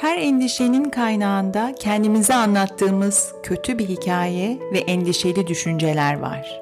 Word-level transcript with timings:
Her 0.00 0.18
endişenin 0.18 0.84
kaynağında 0.84 1.74
kendimize 1.78 2.34
anlattığımız 2.34 3.32
kötü 3.42 3.78
bir 3.78 3.88
hikaye 3.88 4.58
ve 4.72 4.78
endişeli 4.78 5.46
düşünceler 5.46 6.20
var. 6.20 6.60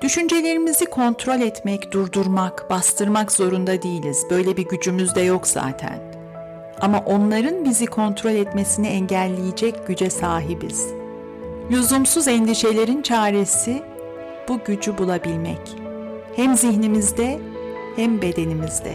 Düşüncelerimizi 0.00 0.86
kontrol 0.86 1.40
etmek, 1.40 1.92
durdurmak, 1.92 2.70
bastırmak 2.70 3.32
zorunda 3.32 3.82
değiliz. 3.82 4.26
Böyle 4.30 4.56
bir 4.56 4.68
gücümüz 4.68 5.14
de 5.14 5.20
yok 5.20 5.46
zaten. 5.46 5.98
Ama 6.80 7.02
onların 7.06 7.64
bizi 7.64 7.86
kontrol 7.86 8.34
etmesini 8.34 8.86
engelleyecek 8.86 9.86
güce 9.86 10.10
sahibiz. 10.10 10.86
Lüzumsuz 11.70 12.28
endişelerin 12.28 13.02
çaresi 13.02 13.82
bu 14.48 14.60
gücü 14.64 14.98
bulabilmek. 14.98 15.76
Hem 16.36 16.56
zihnimizde 16.56 17.38
hem 17.96 18.22
bedenimizde. 18.22 18.94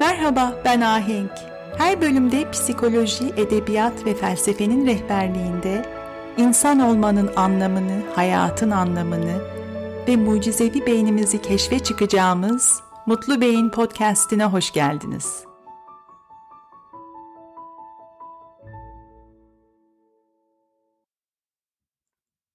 Merhaba 0.00 0.62
ben 0.64 0.80
Ahenk. 0.80 1.49
Her 1.78 2.00
bölümde 2.00 2.50
psikoloji, 2.50 3.24
edebiyat 3.36 4.06
ve 4.06 4.14
felsefenin 4.14 4.86
rehberliğinde 4.86 5.86
insan 6.36 6.80
olmanın 6.80 7.30
anlamını, 7.36 8.02
hayatın 8.14 8.70
anlamını 8.70 9.40
ve 10.08 10.16
mucizevi 10.16 10.86
beynimizi 10.86 11.42
keşfe 11.42 11.78
çıkacağımız 11.78 12.80
Mutlu 13.06 13.40
Beyin 13.40 13.70
podcast'ine 13.70 14.44
hoş 14.44 14.72
geldiniz. 14.72 15.44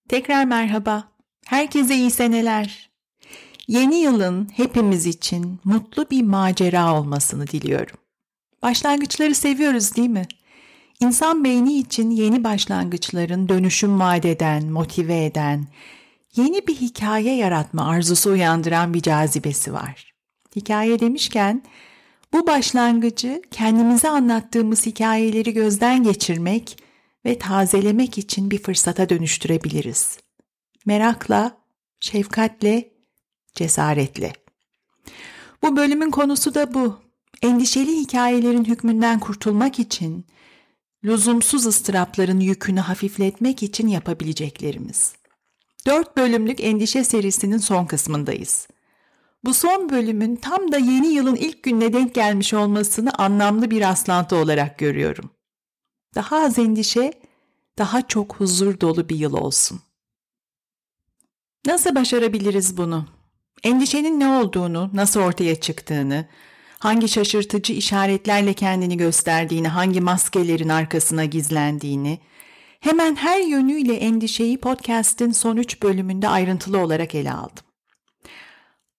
Tekrar 0.10 0.46
merhaba. 0.46 1.04
Herkese 1.46 1.96
iyi 1.96 2.12
seneler. 2.12 2.90
Yeni 3.68 3.96
yılın 3.96 4.50
hepimiz 4.56 5.06
için 5.06 5.60
mutlu 5.64 6.10
bir 6.10 6.24
macera 6.24 7.00
olmasını 7.00 7.48
diliyorum. 7.48 8.05
Başlangıçları 8.66 9.36
seviyoruz 9.36 9.96
değil 9.96 10.10
mi? 10.10 10.28
İnsan 11.00 11.44
beyni 11.44 11.78
için 11.78 12.10
yeni 12.10 12.44
başlangıçların 12.44 13.50
dönüşüm 13.50 14.00
vadeden, 14.00 14.66
motive 14.66 15.26
eden, 15.26 15.68
yeni 16.36 16.68
bir 16.68 16.76
hikaye 16.76 17.36
yaratma 17.36 17.88
arzusu 17.90 18.32
uyandıran 18.32 18.94
bir 18.94 19.02
cazibesi 19.02 19.74
var. 19.74 20.14
Hikaye 20.56 21.00
demişken 21.00 21.64
bu 22.34 22.48
başlangıcı 22.48 23.42
kendimize 23.52 24.10
anlattığımız 24.10 24.86
hikayeleri 24.86 25.54
gözden 25.54 26.04
geçirmek 26.04 26.78
ve 27.26 27.38
tazelemek 27.38 28.18
için 28.18 28.52
bir 28.52 28.64
fırsata 28.64 29.10
dönüştürebiliriz. 29.10 30.18
Merakla, 30.86 31.58
şefkatle, 32.00 32.92
cesaretle. 33.56 34.34
Bu 35.64 35.78
bölümün 35.78 36.12
konusu 36.12 36.54
da 36.54 36.74
bu. 36.74 37.05
Endişeli 37.42 37.98
hikayelerin 37.98 38.66
hükmünden 38.66 39.20
kurtulmak 39.20 39.80
için, 39.80 40.26
lüzumsuz 41.04 41.66
ıstırapların 41.66 42.40
yükünü 42.40 42.80
hafifletmek 42.80 43.64
için 43.64 43.88
yapabileceklerimiz. 43.88 45.16
Dört 45.88 46.18
bölümlük 46.18 46.64
endişe 46.64 47.04
serisinin 47.04 47.58
son 47.58 47.86
kısmındayız. 47.86 48.68
Bu 49.44 49.54
son 49.54 49.90
bölümün 49.90 50.36
tam 50.36 50.72
da 50.72 50.78
yeni 50.78 51.08
yılın 51.08 51.36
ilk 51.36 51.64
gününe 51.64 51.94
denk 51.94 52.16
gelmiş 52.16 52.54
olmasını 52.54 53.14
anlamlı 53.14 53.72
bir 53.72 53.82
rastlantı 53.82 54.36
olarak 54.36 54.80
görüyorum. 54.80 55.30
Daha 56.16 56.38
az 56.38 56.60
endişe, 56.60 57.14
daha 57.78 58.08
çok 58.08 58.36
huzur 58.36 58.80
dolu 58.80 59.10
bir 59.10 59.16
yıl 59.16 59.34
olsun. 59.34 59.80
Nasıl 61.66 61.96
başarabiliriz 61.96 62.78
bunu? 62.78 63.06
Endişenin 63.64 64.20
ne 64.20 64.28
olduğunu, 64.28 64.90
nasıl 64.94 65.20
ortaya 65.20 65.56
çıktığını, 65.56 66.28
hangi 66.80 67.08
şaşırtıcı 67.10 67.74
işaretlerle 67.74 68.54
kendini 68.54 68.98
gösterdiğini, 68.98 69.68
hangi 69.68 70.02
maskelerin 70.02 70.70
arkasına 70.70 71.26
gizlendiğini, 71.26 72.20
hemen 72.80 73.16
her 73.16 73.42
yönüyle 73.42 73.96
endişeyi 73.96 74.58
podcast'in 74.58 75.32
son 75.32 75.58
üç 75.58 75.84
bölümünde 75.84 76.28
ayrıntılı 76.28 76.78
olarak 76.80 77.16
ele 77.16 77.32
aldım. 77.32 77.66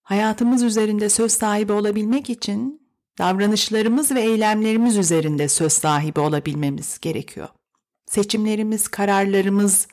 Hayatımız 0.03 0.62
üzerinde 0.62 1.09
söz 1.09 1.32
sahibi 1.32 1.72
olabilmek 1.72 2.31
için 2.31 2.88
davranışlarımız 3.19 4.10
ve 4.10 4.20
eylemlerimiz 4.20 4.97
üzerinde 4.97 5.48
söz 5.48 5.72
sahibi 5.72 6.20
olabilmemiz 6.20 6.98
gerekiyor. 7.00 7.48
Seçimlerimiz, 8.06 8.88
kararlarımız, 8.88 9.88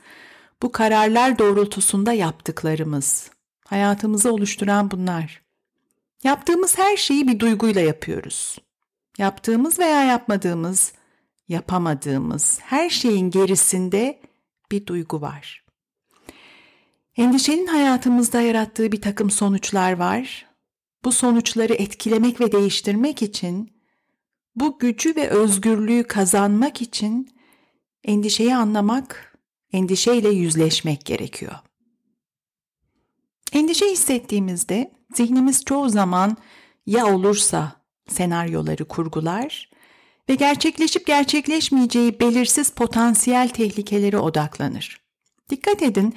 bu 0.62 0.72
kararlar 0.72 1.40
doğrultusunda 1.40 2.14
yaptıklarımız, 2.14 3.32
hayatımızı 3.68 4.34
oluşturan 4.34 4.92
bunlar. 4.92 5.43
Yaptığımız 6.24 6.78
her 6.78 6.98
şeyi 6.98 7.28
bir 7.28 7.40
duyguyla 7.40 7.82
yapıyoruz. 7.82 8.58
Yaptığımız 9.18 9.80
veya 9.80 10.04
yapmadığımız, 10.04 10.94
yapamadığımız 11.48 12.60
her 12.62 12.90
şeyin 12.90 13.30
gerisinde 13.30 14.22
bir 14.72 14.86
duygu 14.86 15.22
var. 15.22 15.66
Endişenin 17.18 17.68
hayatımızda 17.68 18.42
yarattığı 18.42 18.92
bir 18.92 19.02
takım 19.02 19.30
sonuçlar 19.30 19.94
var. 19.94 20.46
Bu 21.06 21.12
sonuçları 21.12 21.74
etkilemek 21.74 22.42
ve 22.42 22.52
değiştirmek 22.52 23.22
için, 23.22 23.74
bu 24.56 24.80
gücü 24.80 25.16
ve 25.16 25.30
özgürlüğü 25.30 26.04
kazanmak 26.04 26.82
için 26.82 27.30
endişeyi 28.04 28.56
anlamak, 28.56 29.38
endişeyle 29.74 30.30
yüzleşmek 30.30 31.06
gerekiyor. 31.06 31.56
Endişe 33.54 33.86
hissettiğimizde 33.86 34.92
zihnimiz 35.18 35.66
çoğu 35.66 35.90
zaman 35.90 36.38
ya 36.86 37.16
olursa 37.16 37.72
senaryoları 38.08 38.86
kurgular 38.86 39.70
ve 40.30 40.36
gerçekleşip 40.36 41.08
gerçekleşmeyeceği 41.08 42.20
belirsiz 42.20 42.70
potansiyel 42.70 43.50
tehlikelere 43.50 44.18
odaklanır. 44.18 45.02
Dikkat 45.50 45.82
edin, 45.82 46.16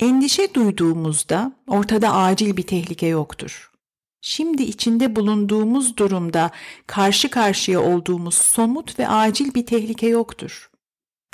endişe 0.00 0.54
duyduğumuzda 0.54 1.52
ortada 1.66 2.14
acil 2.14 2.56
bir 2.56 2.62
tehlike 2.62 3.06
yoktur. 3.06 3.72
Şimdi 4.20 4.62
içinde 4.62 5.16
bulunduğumuz 5.16 5.96
durumda 5.96 6.50
karşı 6.86 7.30
karşıya 7.30 7.80
olduğumuz 7.82 8.34
somut 8.34 8.98
ve 8.98 9.08
acil 9.08 9.54
bir 9.54 9.66
tehlike 9.66 10.06
yoktur. 10.06 10.70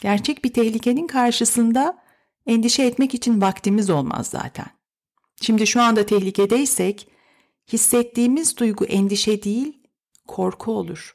Gerçek 0.03 0.45
bir 0.45 0.53
tehlikenin 0.53 1.07
karşısında 1.07 1.99
endişe 2.47 2.83
etmek 2.83 3.15
için 3.15 3.41
vaktimiz 3.41 3.91
olmaz 3.91 4.27
zaten. 4.27 4.78
Şimdi 5.41 5.66
şu 5.66 5.82
anda 5.82 6.06
tehlikedeysek 6.06 7.09
hissettiğimiz 7.72 8.56
duygu 8.56 8.84
endişe 8.84 9.43
değil, 9.43 9.78
korku 10.28 10.72
olur. 10.72 11.15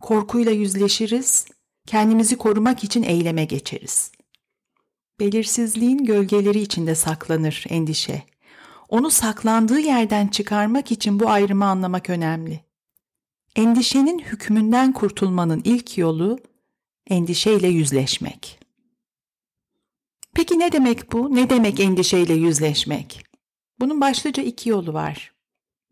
Korkuyla 0.00 0.52
yüzleşiriz, 0.52 1.46
kendimizi 1.86 2.36
korumak 2.36 2.84
için 2.84 3.02
eyleme 3.02 3.44
geçeriz. 3.44 4.12
Belirsizliğin 5.20 6.04
gölgeleri 6.04 6.60
içinde 6.60 6.94
saklanır 6.94 7.64
endişe. 7.68 8.22
Onu 8.88 9.10
saklandığı 9.10 9.80
yerden 9.80 10.28
çıkarmak 10.28 10.92
için 10.92 11.20
bu 11.20 11.30
ayrımı 11.30 11.64
anlamak 11.64 12.10
önemli. 12.10 12.60
Endişenin 13.56 14.18
hükmünden 14.18 14.92
kurtulmanın 14.92 15.62
ilk 15.64 15.98
yolu 15.98 16.38
endişeyle 17.06 17.68
yüzleşmek. 17.68 18.58
Peki 20.34 20.58
ne 20.58 20.72
demek 20.72 21.12
bu? 21.12 21.34
Ne 21.34 21.50
demek 21.50 21.80
endişeyle 21.80 22.34
yüzleşmek? 22.34 23.27
Bunun 23.80 24.00
başlıca 24.00 24.42
iki 24.42 24.68
yolu 24.68 24.94
var. 24.94 25.32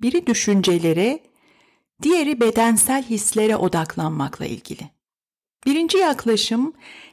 Biri 0.00 0.26
düşüncelere, 0.26 1.20
diğeri 2.02 2.40
bedensel 2.40 3.02
hislere 3.02 3.56
odaklanmakla 3.56 4.46
ilgili. 4.46 4.90
Birinci 5.66 5.98
yaklaşım, 5.98 6.72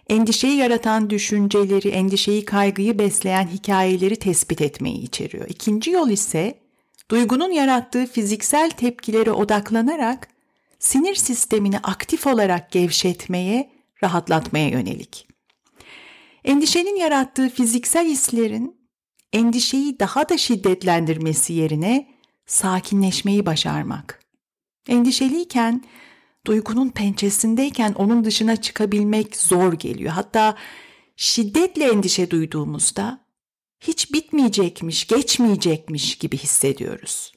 endişeyi 0.09 0.57
yaratan 0.57 1.09
düşünceleri, 1.09 1.87
endişeyi, 1.89 2.45
kaygıyı 2.45 2.99
besleyen 2.99 3.47
hikayeleri 3.47 4.15
tespit 4.15 4.61
etmeyi 4.61 5.01
içeriyor. 5.01 5.49
İkinci 5.49 5.91
yol 5.91 6.09
ise, 6.09 6.59
duygunun 7.11 7.51
yarattığı 7.51 8.05
fiziksel 8.05 8.69
tepkilere 8.69 9.31
odaklanarak 9.31 10.27
sinir 10.79 11.15
sistemini 11.15 11.79
aktif 11.79 12.27
olarak 12.27 12.71
gevşetmeye, 12.71 13.71
rahatlatmaya 14.03 14.69
yönelik. 14.69 15.27
Endişenin 16.45 16.95
yarattığı 16.95 17.49
fiziksel 17.49 18.07
hislerin 18.07 18.82
endişeyi 19.33 19.99
daha 19.99 20.29
da 20.29 20.37
şiddetlendirmesi 20.37 21.53
yerine 21.53 22.07
sakinleşmeyi 22.45 23.45
başarmak. 23.45 24.23
Endişeliyken, 24.87 25.83
duygunun 26.45 26.89
pençesindeyken 26.89 27.93
onun 27.93 28.23
dışına 28.25 28.55
çıkabilmek 28.55 29.35
zor 29.35 29.73
geliyor. 29.73 30.11
Hatta 30.11 30.57
şiddetle 31.15 31.85
endişe 31.89 32.31
duyduğumuzda 32.31 33.25
hiç 33.79 34.13
bitmeyecekmiş, 34.13 35.07
geçmeyecekmiş 35.07 36.17
gibi 36.17 36.37
hissediyoruz. 36.37 37.33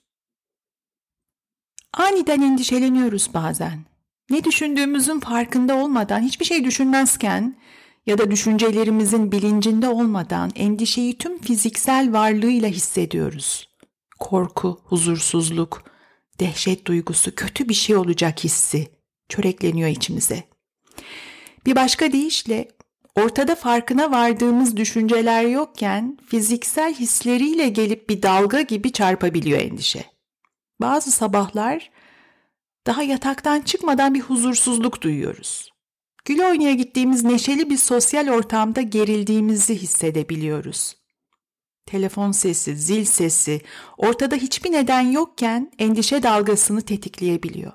Aniden 1.92 2.42
endişeleniyoruz 2.42 3.34
bazen. 3.34 3.84
Ne 4.30 4.44
düşündüğümüzün 4.44 5.20
farkında 5.20 5.76
olmadan, 5.76 6.20
hiçbir 6.20 6.44
şey 6.44 6.64
düşünmezken 6.64 7.56
ya 8.06 8.18
da 8.18 8.30
düşüncelerimizin 8.30 9.32
bilincinde 9.32 9.88
olmadan 9.88 10.50
endişeyi 10.54 11.18
tüm 11.18 11.38
fiziksel 11.38 12.12
varlığıyla 12.12 12.68
hissediyoruz. 12.68 13.68
Korku, 14.18 14.80
huzursuzluk, 14.84 15.82
dehşet 16.40 16.86
duygusu, 16.86 17.34
kötü 17.34 17.68
bir 17.68 17.74
şey 17.74 17.96
olacak 17.96 18.44
hissi 18.44 18.88
çörekleniyor 19.28 19.88
içimize. 19.88 20.44
Bir 21.66 21.76
başka 21.76 22.12
deyişle 22.12 22.68
ortada 23.14 23.54
farkına 23.54 24.10
vardığımız 24.10 24.76
düşünceler 24.76 25.42
yokken 25.42 26.18
fiziksel 26.26 26.94
hisleriyle 26.94 27.68
gelip 27.68 28.08
bir 28.08 28.22
dalga 28.22 28.60
gibi 28.60 28.92
çarpabiliyor 28.92 29.60
endişe. 29.60 30.04
Bazı 30.80 31.10
sabahlar 31.10 31.90
daha 32.86 33.02
yataktan 33.02 33.60
çıkmadan 33.60 34.14
bir 34.14 34.20
huzursuzluk 34.20 35.02
duyuyoruz. 35.02 35.75
Gül 36.26 36.40
oynaya 36.40 36.74
gittiğimiz 36.74 37.24
neşeli 37.24 37.70
bir 37.70 37.76
sosyal 37.76 38.28
ortamda 38.28 38.80
gerildiğimizi 38.80 39.74
hissedebiliyoruz. 39.74 40.96
Telefon 41.86 42.32
sesi, 42.32 42.76
zil 42.76 43.04
sesi, 43.04 43.60
ortada 43.98 44.34
hiçbir 44.34 44.72
neden 44.72 45.00
yokken 45.00 45.72
endişe 45.78 46.22
dalgasını 46.22 46.82
tetikleyebiliyor. 46.82 47.72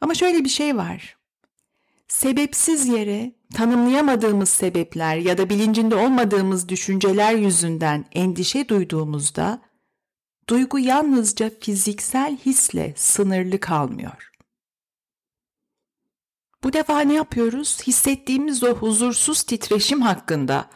Ama 0.00 0.14
şöyle 0.14 0.44
bir 0.44 0.48
şey 0.48 0.76
var. 0.76 1.16
Sebepsiz 2.08 2.86
yere 2.86 3.32
tanımlayamadığımız 3.54 4.48
sebepler 4.48 5.16
ya 5.16 5.38
da 5.38 5.50
bilincinde 5.50 5.94
olmadığımız 5.94 6.68
düşünceler 6.68 7.34
yüzünden 7.34 8.04
endişe 8.12 8.68
duyduğumuzda 8.68 9.62
duygu 10.48 10.78
yalnızca 10.78 11.50
fiziksel 11.60 12.36
hisle 12.36 12.94
sınırlı 12.96 13.60
kalmıyor. 13.60 14.35
Bu 16.64 16.72
defa 16.72 17.00
ne 17.00 17.14
yapıyoruz? 17.14 17.82
Hissettiğimiz 17.86 18.64
o 18.64 18.74
huzursuz 18.74 19.42
titreşim 19.42 20.00
hakkında, 20.00 20.70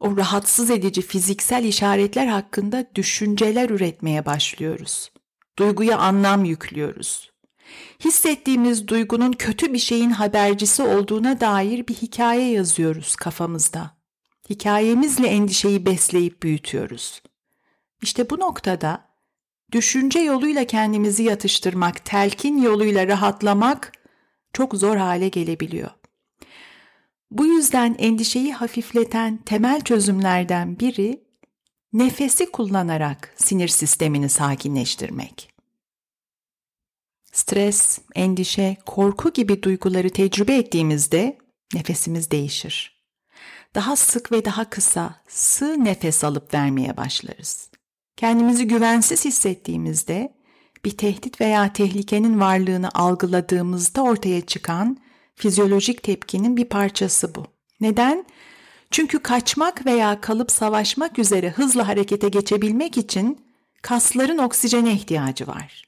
o 0.00 0.16
rahatsız 0.16 0.70
edici 0.70 1.02
fiziksel 1.02 1.64
işaretler 1.64 2.26
hakkında 2.26 2.86
düşünceler 2.94 3.70
üretmeye 3.70 4.26
başlıyoruz. 4.26 5.12
Duyguya 5.58 5.98
anlam 5.98 6.44
yüklüyoruz. 6.44 7.32
Hissettiğimiz 8.04 8.88
duygunun 8.88 9.32
kötü 9.32 9.72
bir 9.72 9.78
şeyin 9.78 10.10
habercisi 10.10 10.82
olduğuna 10.82 11.40
dair 11.40 11.88
bir 11.88 11.94
hikaye 11.94 12.50
yazıyoruz 12.50 13.16
kafamızda. 13.16 13.96
Hikayemizle 14.50 15.26
endişeyi 15.26 15.86
besleyip 15.86 16.42
büyütüyoruz. 16.42 17.22
İşte 18.02 18.30
bu 18.30 18.38
noktada 18.38 19.08
düşünce 19.72 20.20
yoluyla 20.20 20.64
kendimizi 20.64 21.22
yatıştırmak, 21.22 22.04
telkin 22.04 22.62
yoluyla 22.62 23.06
rahatlamak 23.06 23.92
çok 24.52 24.74
zor 24.74 24.96
hale 24.96 25.28
gelebiliyor. 25.28 25.90
Bu 27.30 27.46
yüzden 27.46 27.96
endişeyi 27.98 28.54
hafifleten 28.54 29.36
temel 29.36 29.80
çözümlerden 29.80 30.80
biri 30.80 31.24
nefesi 31.92 32.50
kullanarak 32.50 33.34
sinir 33.36 33.68
sistemini 33.68 34.28
sakinleştirmek. 34.28 35.52
Stres, 37.32 37.98
endişe, 38.14 38.76
korku 38.86 39.32
gibi 39.32 39.62
duyguları 39.62 40.10
tecrübe 40.10 40.56
ettiğimizde 40.56 41.38
nefesimiz 41.74 42.30
değişir. 42.30 43.02
Daha 43.74 43.96
sık 43.96 44.32
ve 44.32 44.44
daha 44.44 44.70
kısa, 44.70 45.22
sığ 45.28 45.84
nefes 45.84 46.24
alıp 46.24 46.54
vermeye 46.54 46.96
başlarız. 46.96 47.70
Kendimizi 48.16 48.66
güvensiz 48.66 49.24
hissettiğimizde 49.24 50.34
bir 50.84 50.96
tehdit 50.96 51.40
veya 51.40 51.72
tehlikenin 51.72 52.40
varlığını 52.40 52.90
algıladığımızda 52.94 54.02
ortaya 54.02 54.40
çıkan 54.40 54.98
fizyolojik 55.34 56.02
tepkinin 56.02 56.56
bir 56.56 56.64
parçası 56.64 57.34
bu. 57.34 57.46
Neden? 57.80 58.24
Çünkü 58.90 59.18
kaçmak 59.18 59.86
veya 59.86 60.20
kalıp 60.20 60.50
savaşmak 60.50 61.18
üzere 61.18 61.50
hızlı 61.50 61.82
harekete 61.82 62.28
geçebilmek 62.28 62.98
için 62.98 63.40
kasların 63.82 64.38
oksijene 64.38 64.92
ihtiyacı 64.92 65.46
var. 65.46 65.86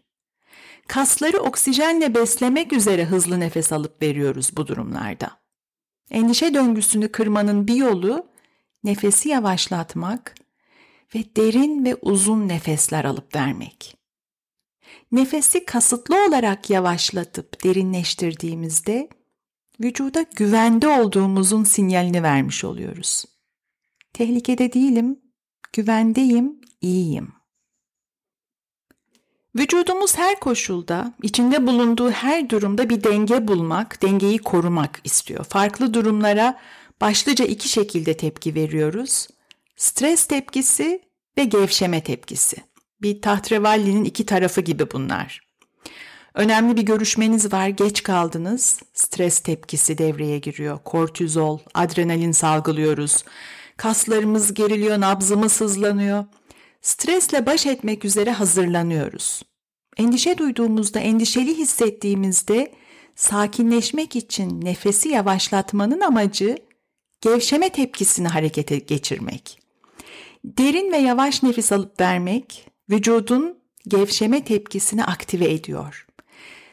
Kasları 0.89 1.39
oksijenle 1.39 2.15
beslemek 2.15 2.73
üzere 2.73 3.05
hızlı 3.05 3.41
nefes 3.41 3.73
alıp 3.73 4.03
veriyoruz 4.03 4.57
bu 4.57 4.67
durumlarda. 4.67 5.31
Endişe 6.11 6.55
döngüsünü 6.55 7.13
kırmanın 7.13 7.69
bir 7.69 7.75
yolu 7.75 8.27
nefesi 8.85 9.29
yavaşlatmak 9.29 10.35
ve 11.15 11.25
derin 11.37 11.85
ve 11.85 11.95
uzun 11.95 12.49
nefesler 12.49 13.05
alıp 13.05 13.37
vermek. 13.37 14.04
Nefesi 15.15 15.65
kasıtlı 15.65 16.27
olarak 16.27 16.71
yavaşlatıp 16.71 17.65
derinleştirdiğimizde 17.65 19.09
vücuda 19.81 20.23
güvende 20.37 20.89
olduğumuzun 20.89 21.65
sinyalini 21.65 22.23
vermiş 22.23 22.65
oluyoruz. 22.65 23.25
Tehlikede 24.13 24.73
değilim, 24.73 25.21
güvendeyim, 25.73 26.61
iyiyim. 26.81 27.33
Vücudumuz 29.57 30.19
her 30.19 30.41
koşulda, 30.41 31.15
içinde 31.23 31.67
bulunduğu 31.67 32.11
her 32.11 32.51
durumda 32.51 32.89
bir 32.91 33.05
denge 33.05 33.49
bulmak, 33.49 34.03
dengeyi 34.03 34.39
korumak 34.39 35.01
istiyor. 35.05 35.45
Farklı 35.45 35.95
durumlara 35.95 36.61
başlıca 37.01 37.45
iki 37.45 37.69
şekilde 37.69 38.17
tepki 38.17 38.55
veriyoruz. 38.55 39.29
Stres 39.77 40.27
tepkisi 40.27 41.03
ve 41.39 41.45
gevşeme 41.45 42.03
tepkisi. 42.03 42.74
Bir 43.03 43.23
tahtrevallinin 43.23 44.05
iki 44.05 44.27
tarafı 44.27 44.61
gibi 44.61 44.91
bunlar. 44.91 45.41
Önemli 46.35 46.77
bir 46.77 46.83
görüşmeniz 46.83 47.53
var, 47.53 47.69
geç 47.69 48.03
kaldınız. 48.03 48.83
Stres 48.95 49.41
tepkisi 49.41 49.99
devreye 49.99 50.39
giriyor. 50.39 50.79
Kortizol, 50.85 51.59
adrenalin 51.75 52.33
salgılıyoruz. 52.33 53.25
Kaslarımız 53.77 54.55
geriliyor, 54.55 55.01
nabzımız 55.01 55.61
hızlanıyor. 55.61 56.25
Stresle 56.83 57.47
baş 57.47 57.67
etmek 57.67 58.05
üzere 58.05 58.31
hazırlanıyoruz. 58.31 59.43
Endişe 59.97 60.39
duyduğumuzda, 60.39 61.01
endişeli 61.01 61.59
hissettiğimizde 61.59 62.73
sakinleşmek 63.17 64.17
için 64.17 64.65
nefesi 64.65 65.09
yavaşlatmanın 65.09 66.01
amacı 66.01 66.59
gevşeme 67.21 67.71
tepkisini 67.71 68.29
harekete 68.29 68.79
geçirmek. 68.79 69.61
Derin 70.45 70.93
ve 70.93 70.97
yavaş 70.97 71.43
nefes 71.43 71.73
alıp 71.73 72.01
vermek 72.01 72.74
vücudun 72.91 73.59
gevşeme 73.89 74.45
tepkisini 74.45 75.05
aktive 75.05 75.53
ediyor. 75.53 76.07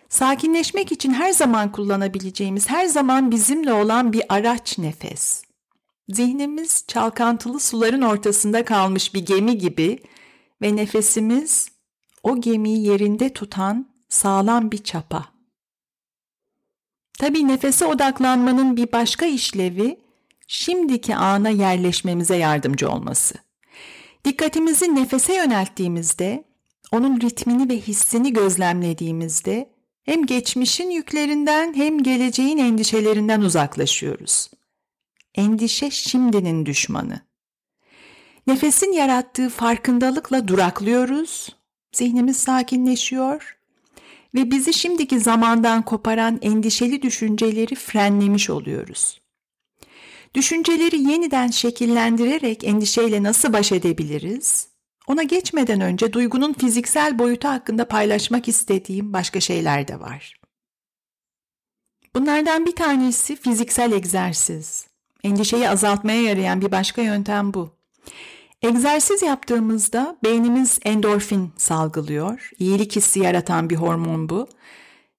Sakinleşmek 0.09 0.91
için 0.91 1.13
her 1.13 1.31
zaman 1.31 1.71
kullanabileceğimiz, 1.71 2.69
her 2.69 2.85
zaman 2.85 3.31
bizimle 3.31 3.73
olan 3.73 4.13
bir 4.13 4.23
araç 4.29 4.77
nefes. 4.77 5.43
Zihnimiz 6.09 6.83
çalkantılı 6.87 7.59
suların 7.59 8.01
ortasında 8.01 8.65
kalmış 8.65 9.13
bir 9.13 9.25
gemi 9.25 9.57
gibi 9.57 9.99
ve 10.61 10.75
nefesimiz 10.75 11.67
o 12.23 12.41
gemiyi 12.41 12.85
yerinde 12.85 13.33
tutan 13.33 13.89
sağlam 14.09 14.71
bir 14.71 14.83
çapa. 14.83 15.25
Tabii 17.19 17.47
nefese 17.47 17.85
odaklanmanın 17.85 18.77
bir 18.77 18.91
başka 18.91 19.25
işlevi 19.25 19.99
şimdiki 20.47 21.15
ana 21.15 21.49
yerleşmemize 21.49 22.35
yardımcı 22.35 22.89
olması. 22.89 23.35
Dikkatimizi 24.25 24.95
nefese 24.95 25.35
yönelttiğimizde, 25.35 26.43
onun 26.91 27.21
ritmini 27.21 27.69
ve 27.69 27.77
hissini 27.77 28.33
gözlemlediğimizde 28.33 29.69
hem 30.03 30.25
geçmişin 30.25 30.89
yüklerinden 30.89 31.73
hem 31.73 32.03
geleceğin 32.03 32.57
endişelerinden 32.57 33.41
uzaklaşıyoruz. 33.41 34.51
Endişe 35.35 35.91
şimdinin 35.91 36.65
düşmanı. 36.65 37.21
Nefesin 38.47 38.91
yarattığı 38.91 39.49
farkındalıkla 39.49 40.47
duraklıyoruz, 40.47 41.55
zihnimiz 41.91 42.37
sakinleşiyor 42.37 43.57
ve 44.35 44.51
bizi 44.51 44.73
şimdiki 44.73 45.19
zamandan 45.19 45.81
koparan 45.85 46.39
endişeli 46.41 47.01
düşünceleri 47.01 47.75
frenlemiş 47.75 48.49
oluyoruz. 48.49 49.20
Düşünceleri 50.33 50.99
yeniden 51.11 51.47
şekillendirerek 51.47 52.63
endişeyle 52.63 53.23
nasıl 53.23 53.53
baş 53.53 53.71
edebiliriz? 53.71 54.67
Ona 55.07 55.23
geçmeden 55.23 55.81
önce 55.81 56.13
duygunun 56.13 56.53
fiziksel 56.53 57.19
boyutu 57.19 57.47
hakkında 57.47 57.87
paylaşmak 57.87 58.47
istediğim 58.47 59.13
başka 59.13 59.39
şeyler 59.39 59.87
de 59.87 59.99
var. 59.99 60.41
Bunlardan 62.15 62.65
bir 62.65 62.75
tanesi 62.75 63.35
fiziksel 63.35 63.91
egzersiz. 63.91 64.87
Endişeyi 65.23 65.69
azaltmaya 65.69 66.21
yarayan 66.21 66.61
bir 66.61 66.71
başka 66.71 67.01
yöntem 67.01 67.53
bu. 67.53 67.69
Egzersiz 68.61 69.21
yaptığımızda 69.21 70.17
beynimiz 70.23 70.79
endorfin 70.85 71.53
salgılıyor. 71.57 72.49
İyilik 72.59 72.95
hissi 72.95 73.19
yaratan 73.19 73.69
bir 73.69 73.75
hormon 73.75 74.29
bu. 74.29 74.47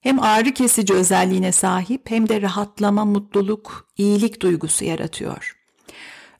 Hem 0.02 0.22
ağrı 0.22 0.54
kesici 0.54 0.94
özelliğine 0.94 1.52
sahip 1.52 2.10
hem 2.10 2.28
de 2.28 2.42
rahatlama, 2.42 3.04
mutluluk, 3.04 3.88
iyilik 3.98 4.40
duygusu 4.40 4.84
yaratıyor. 4.84 5.56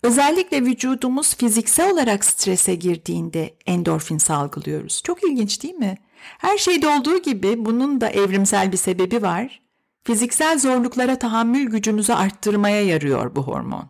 Özellikle 0.03 0.63
vücudumuz 0.63 1.37
fiziksel 1.37 1.93
olarak 1.93 2.25
strese 2.25 2.75
girdiğinde 2.75 3.55
endorfin 3.67 4.19
salgılıyoruz. 4.19 5.03
Çok 5.05 5.25
ilginç 5.25 5.63
değil 5.63 5.75
mi? 5.75 5.99
Her 6.39 6.59
şeyde 6.59 6.89
olduğu 6.89 7.23
gibi 7.23 7.65
bunun 7.65 8.01
da 8.01 8.09
evrimsel 8.09 8.73
bir 8.73 8.77
sebebi 8.77 9.23
var. 9.23 9.63
Fiziksel 10.05 10.59
zorluklara 10.59 11.19
tahammül 11.19 11.67
gücümüzü 11.67 12.13
arttırmaya 12.13 12.83
yarıyor 12.83 13.37
bu 13.37 13.43
hormon. 13.43 13.89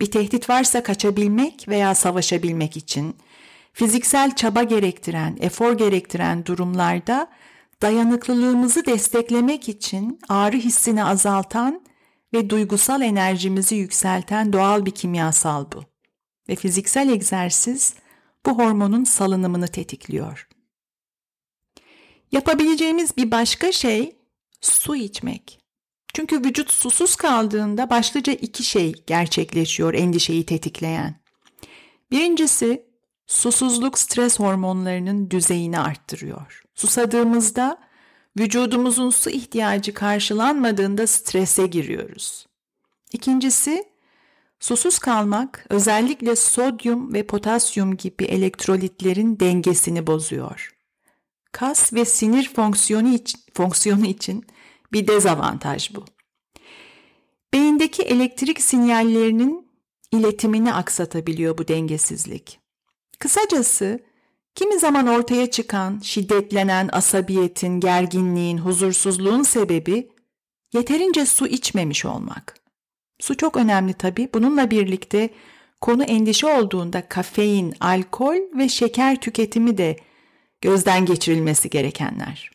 Bir 0.00 0.10
tehdit 0.10 0.50
varsa 0.50 0.82
kaçabilmek 0.82 1.68
veya 1.68 1.94
savaşabilmek 1.94 2.76
için 2.76 3.16
fiziksel 3.72 4.34
çaba 4.36 4.62
gerektiren, 4.62 5.36
efor 5.40 5.72
gerektiren 5.72 6.46
durumlarda 6.46 7.28
dayanıklılığımızı 7.82 8.86
desteklemek 8.86 9.68
için 9.68 10.20
ağrı 10.28 10.56
hissini 10.56 11.04
azaltan 11.04 11.82
ve 12.32 12.50
duygusal 12.50 13.02
enerjimizi 13.02 13.74
yükselten 13.74 14.52
doğal 14.52 14.86
bir 14.86 14.90
kimyasal 14.90 15.66
bu. 15.72 15.84
Ve 16.48 16.56
fiziksel 16.56 17.08
egzersiz 17.08 17.94
bu 18.46 18.58
hormonun 18.58 19.04
salınımını 19.04 19.68
tetikliyor. 19.68 20.48
Yapabileceğimiz 22.32 23.16
bir 23.16 23.30
başka 23.30 23.72
şey 23.72 24.16
su 24.60 24.96
içmek. 24.96 25.60
Çünkü 26.14 26.44
vücut 26.44 26.70
susuz 26.70 27.16
kaldığında 27.16 27.90
başlıca 27.90 28.32
iki 28.32 28.64
şey 28.64 28.92
gerçekleşiyor 29.06 29.94
endişeyi 29.94 30.46
tetikleyen. 30.46 31.20
Birincisi 32.10 32.86
susuzluk 33.26 33.98
stres 33.98 34.38
hormonlarının 34.38 35.30
düzeyini 35.30 35.78
arttırıyor. 35.78 36.61
Susadığımızda 36.74 37.78
vücudumuzun 38.38 39.10
su 39.10 39.30
ihtiyacı 39.30 39.94
karşılanmadığında 39.94 41.06
strese 41.06 41.66
giriyoruz. 41.66 42.46
İkincisi 43.12 43.84
susuz 44.60 44.98
kalmak 44.98 45.66
özellikle 45.68 46.36
sodyum 46.36 47.12
ve 47.12 47.26
potasyum 47.26 47.96
gibi 47.96 48.24
elektrolitlerin 48.24 49.40
dengesini 49.40 50.06
bozuyor. 50.06 50.76
Kas 51.52 51.92
ve 51.92 52.04
sinir 52.04 52.50
fonksiyonu 52.54 53.14
için, 53.14 53.40
fonksiyonu 53.54 54.06
için 54.06 54.46
bir 54.92 55.06
dezavantaj 55.06 55.94
bu. 55.94 56.04
Beyindeki 57.52 58.02
elektrik 58.02 58.60
sinyallerinin 58.60 59.68
iletimini 60.12 60.74
aksatabiliyor 60.74 61.58
bu 61.58 61.68
dengesizlik. 61.68 62.60
Kısacası 63.18 64.00
kimi 64.54 64.78
zaman 64.78 65.06
ortaya 65.06 65.50
çıkan 65.50 65.98
şiddetlenen 65.98 66.88
asabiyetin, 66.92 67.80
gerginliğin, 67.80 68.58
huzursuzluğun 68.58 69.42
sebebi 69.42 70.08
yeterince 70.72 71.26
su 71.26 71.46
içmemiş 71.46 72.04
olmak. 72.04 72.56
Su 73.20 73.36
çok 73.36 73.56
önemli 73.56 73.94
tabii. 73.94 74.28
Bununla 74.34 74.70
birlikte 74.70 75.30
konu 75.80 76.04
endişe 76.04 76.46
olduğunda 76.46 77.08
kafein, 77.08 77.74
alkol 77.80 78.36
ve 78.58 78.68
şeker 78.68 79.20
tüketimi 79.20 79.78
de 79.78 79.96
gözden 80.60 81.06
geçirilmesi 81.06 81.70
gerekenler. 81.70 82.50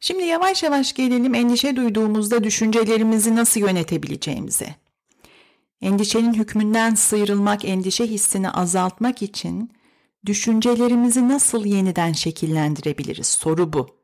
Şimdi 0.00 0.24
yavaş 0.24 0.62
yavaş 0.62 0.92
gelelim 0.92 1.34
endişe 1.34 1.76
duyduğumuzda 1.76 2.44
düşüncelerimizi 2.44 3.36
nasıl 3.36 3.60
yönetebileceğimize. 3.60 4.74
Endişenin 5.80 6.34
hükmünden 6.34 6.94
sıyrılmak, 6.94 7.64
endişe 7.64 8.06
hissini 8.06 8.50
azaltmak 8.50 9.22
için 9.22 9.70
düşüncelerimizi 10.28 11.28
nasıl 11.28 11.64
yeniden 11.64 12.12
şekillendirebiliriz? 12.12 13.26
Soru 13.26 13.72
bu. 13.72 13.98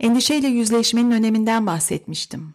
Endişeyle 0.00 0.48
yüzleşmenin 0.48 1.10
öneminden 1.10 1.66
bahsetmiştim. 1.66 2.54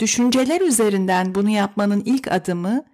Düşünceler 0.00 0.60
üzerinden 0.60 1.34
bunu 1.34 1.50
yapmanın 1.50 2.02
ilk 2.04 2.32
adımı 2.32 2.84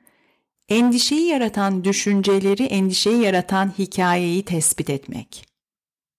endişeyi 0.69 1.27
yaratan 1.27 1.85
düşünceleri, 1.85 2.63
endişeyi 2.63 3.23
yaratan 3.23 3.73
hikayeyi 3.79 4.45
tespit 4.45 4.91
etmek. 4.91 5.47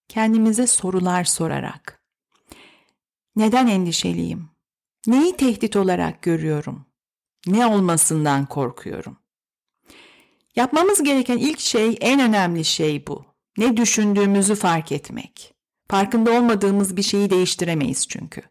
Kendimize 0.07 0.67
sorular 0.67 1.23
sorarak. 1.23 2.03
Neden 3.35 3.67
endişeliyim? 3.67 4.49
Neyi 5.07 5.37
tehdit 5.37 5.75
olarak 5.75 6.21
görüyorum? 6.21 6.85
Ne 7.47 7.65
olmasından 7.65 8.45
korkuyorum? 8.45 9.22
Yapmamız 10.55 11.03
gereken 11.03 11.37
ilk 11.37 11.59
şey, 11.59 11.97
en 12.01 12.19
önemli 12.19 12.65
şey 12.65 13.07
bu. 13.07 13.25
Ne 13.57 13.77
düşündüğümüzü 13.77 14.55
fark 14.55 14.91
etmek. 14.91 15.53
Farkında 15.89 16.31
olmadığımız 16.31 16.97
bir 16.97 17.01
şeyi 17.01 17.29
değiştiremeyiz 17.29 18.07
çünkü. 18.07 18.41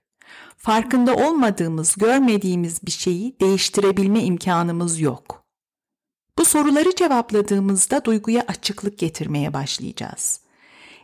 Farkında 0.56 1.14
olmadığımız, 1.14 1.94
görmediğimiz 1.96 2.86
bir 2.86 2.90
şeyi 2.90 3.40
değiştirebilme 3.40 4.22
imkanımız 4.22 5.00
yok. 5.00 5.44
Bu 6.38 6.44
soruları 6.44 6.94
cevapladığımızda 6.94 8.04
duyguya 8.04 8.44
açıklık 8.48 8.98
getirmeye 8.98 9.52
başlayacağız. 9.52 10.40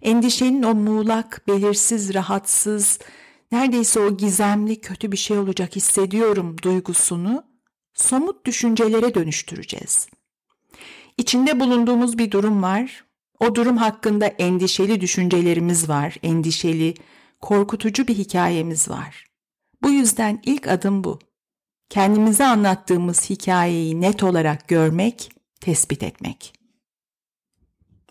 Endişenin 0.02 0.62
o 0.62 0.74
muğlak, 0.74 1.42
belirsiz, 1.48 2.14
rahatsız, 2.14 2.98
neredeyse 3.52 4.00
o 4.00 4.16
gizemli 4.16 4.80
kötü 4.80 5.12
bir 5.12 5.16
şey 5.16 5.38
olacak 5.38 5.76
hissediyorum 5.76 6.56
duygusunu 6.62 7.44
somut 7.94 8.46
düşüncelere 8.46 9.14
dönüştüreceğiz. 9.14 10.08
İçinde 11.18 11.60
bulunduğumuz 11.60 12.18
bir 12.18 12.30
durum 12.30 12.62
var. 12.62 13.04
O 13.40 13.54
durum 13.54 13.76
hakkında 13.76 14.26
endişeli 14.26 15.00
düşüncelerimiz 15.00 15.88
var, 15.88 16.16
endişeli, 16.22 16.94
korkutucu 17.40 18.08
bir 18.08 18.14
hikayemiz 18.14 18.88
var. 18.88 19.24
Bu 19.82 19.90
yüzden 19.90 20.42
ilk 20.44 20.68
adım 20.68 21.04
bu. 21.04 21.18
Kendimize 21.90 22.46
anlattığımız 22.46 23.30
hikayeyi 23.30 24.00
net 24.00 24.22
olarak 24.22 24.68
görmek, 24.68 25.32
tespit 25.60 26.02
etmek. 26.02 26.52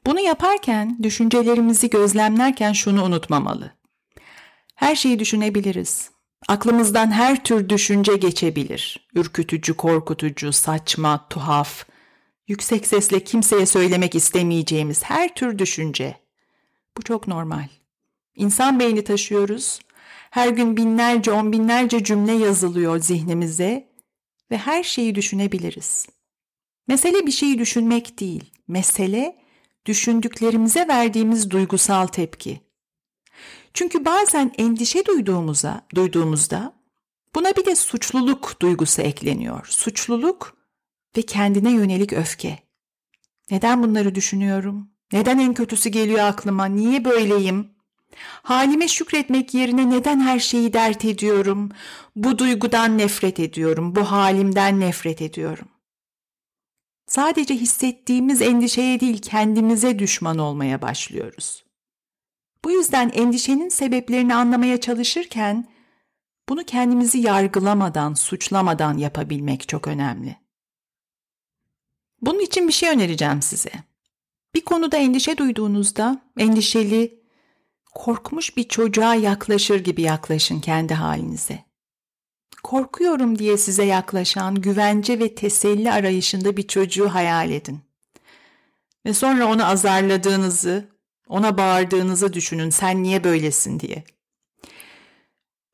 Bunu 0.05 0.19
yaparken, 0.19 0.97
düşüncelerimizi 1.03 1.89
gözlemlerken 1.89 2.73
şunu 2.73 3.03
unutmamalı. 3.03 3.71
Her 4.75 4.95
şeyi 4.95 5.19
düşünebiliriz. 5.19 6.11
Aklımızdan 6.47 7.11
her 7.11 7.43
tür 7.43 7.69
düşünce 7.69 8.15
geçebilir. 8.15 9.07
Ürkütücü, 9.15 9.73
korkutucu, 9.73 10.53
saçma, 10.53 11.27
tuhaf, 11.29 11.85
yüksek 12.47 12.87
sesle 12.87 13.23
kimseye 13.23 13.65
söylemek 13.65 14.15
istemeyeceğimiz 14.15 15.03
her 15.03 15.35
tür 15.35 15.59
düşünce. 15.59 16.19
Bu 16.97 17.01
çok 17.01 17.27
normal. 17.27 17.67
İnsan 18.35 18.79
beyni 18.79 19.03
taşıyoruz. 19.03 19.79
Her 20.29 20.49
gün 20.49 20.77
binlerce, 20.77 21.31
on 21.31 21.51
binlerce 21.51 22.03
cümle 22.03 22.31
yazılıyor 22.31 22.99
zihnimize 22.99 23.89
ve 24.51 24.57
her 24.57 24.83
şeyi 24.83 25.15
düşünebiliriz. 25.15 26.07
Mesele 26.87 27.25
bir 27.25 27.31
şeyi 27.31 27.59
düşünmek 27.59 28.19
değil. 28.19 28.51
Mesele 28.67 29.37
düşündüklerimize 29.85 30.87
verdiğimiz 30.87 31.49
duygusal 31.49 32.07
tepki. 32.07 32.61
Çünkü 33.73 34.05
bazen 34.05 34.51
endişe 34.57 35.05
duyduğumuza, 35.05 35.87
duyduğumuzda 35.95 36.73
buna 37.35 37.55
bir 37.55 37.65
de 37.65 37.75
suçluluk 37.75 38.61
duygusu 38.61 39.01
ekleniyor. 39.01 39.67
Suçluluk 39.69 40.56
ve 41.17 41.21
kendine 41.21 41.71
yönelik 41.71 42.13
öfke. 42.13 42.59
Neden 43.51 43.83
bunları 43.83 44.15
düşünüyorum? 44.15 44.89
Neden 45.13 45.39
en 45.39 45.53
kötüsü 45.53 45.89
geliyor 45.89 46.19
aklıma? 46.19 46.65
Niye 46.65 47.05
böyleyim? 47.05 47.71
Halime 48.43 48.87
şükretmek 48.87 49.53
yerine 49.53 49.89
neden 49.89 50.19
her 50.19 50.39
şeyi 50.39 50.73
dert 50.73 51.05
ediyorum? 51.05 51.71
Bu 52.15 52.39
duygudan 52.39 52.97
nefret 52.97 53.39
ediyorum, 53.39 53.95
bu 53.95 54.11
halimden 54.11 54.79
nefret 54.79 55.21
ediyorum. 55.21 55.67
Sadece 57.07 57.55
hissettiğimiz 57.55 58.41
endişeye 58.41 58.99
değil 58.99 59.21
kendimize 59.21 59.99
düşman 59.99 60.37
olmaya 60.37 60.81
başlıyoruz. 60.81 61.65
Bu 62.65 62.71
yüzden 62.71 63.11
endişenin 63.13 63.69
sebeplerini 63.69 64.35
anlamaya 64.35 64.79
çalışırken 64.79 65.67
bunu 66.49 66.63
kendimizi 66.63 67.17
yargılamadan, 67.19 68.13
suçlamadan 68.13 68.97
yapabilmek 68.97 69.67
çok 69.67 69.87
önemli. 69.87 70.46
Bunun 72.21 72.39
için 72.39 72.67
bir 72.67 72.73
şey 72.73 72.89
önereceğim 72.89 73.41
size. 73.41 73.71
Bir 74.55 74.61
konuda 74.61 74.97
endişe 74.97 75.37
duyduğunuzda 75.37 76.21
endişeli, 76.37 77.23
korkmuş 77.93 78.57
bir 78.57 78.63
çocuğa 78.63 79.15
yaklaşır 79.15 79.83
gibi 79.83 80.01
yaklaşın 80.01 80.59
kendi 80.59 80.93
halinize. 80.93 81.63
Korkuyorum 82.63 83.39
diye 83.39 83.57
size 83.57 83.83
yaklaşan 83.83 84.55
güvence 84.55 85.19
ve 85.19 85.35
teselli 85.35 85.91
arayışında 85.91 86.57
bir 86.57 86.67
çocuğu 86.67 87.09
hayal 87.09 87.51
edin. 87.51 87.79
Ve 89.05 89.13
sonra 89.13 89.47
onu 89.47 89.65
azarladığınızı, 89.65 90.89
ona 91.27 91.57
bağırdığınızı 91.57 92.33
düşünün 92.33 92.69
sen 92.69 93.03
niye 93.03 93.23
böylesin 93.23 93.79
diye. 93.79 94.03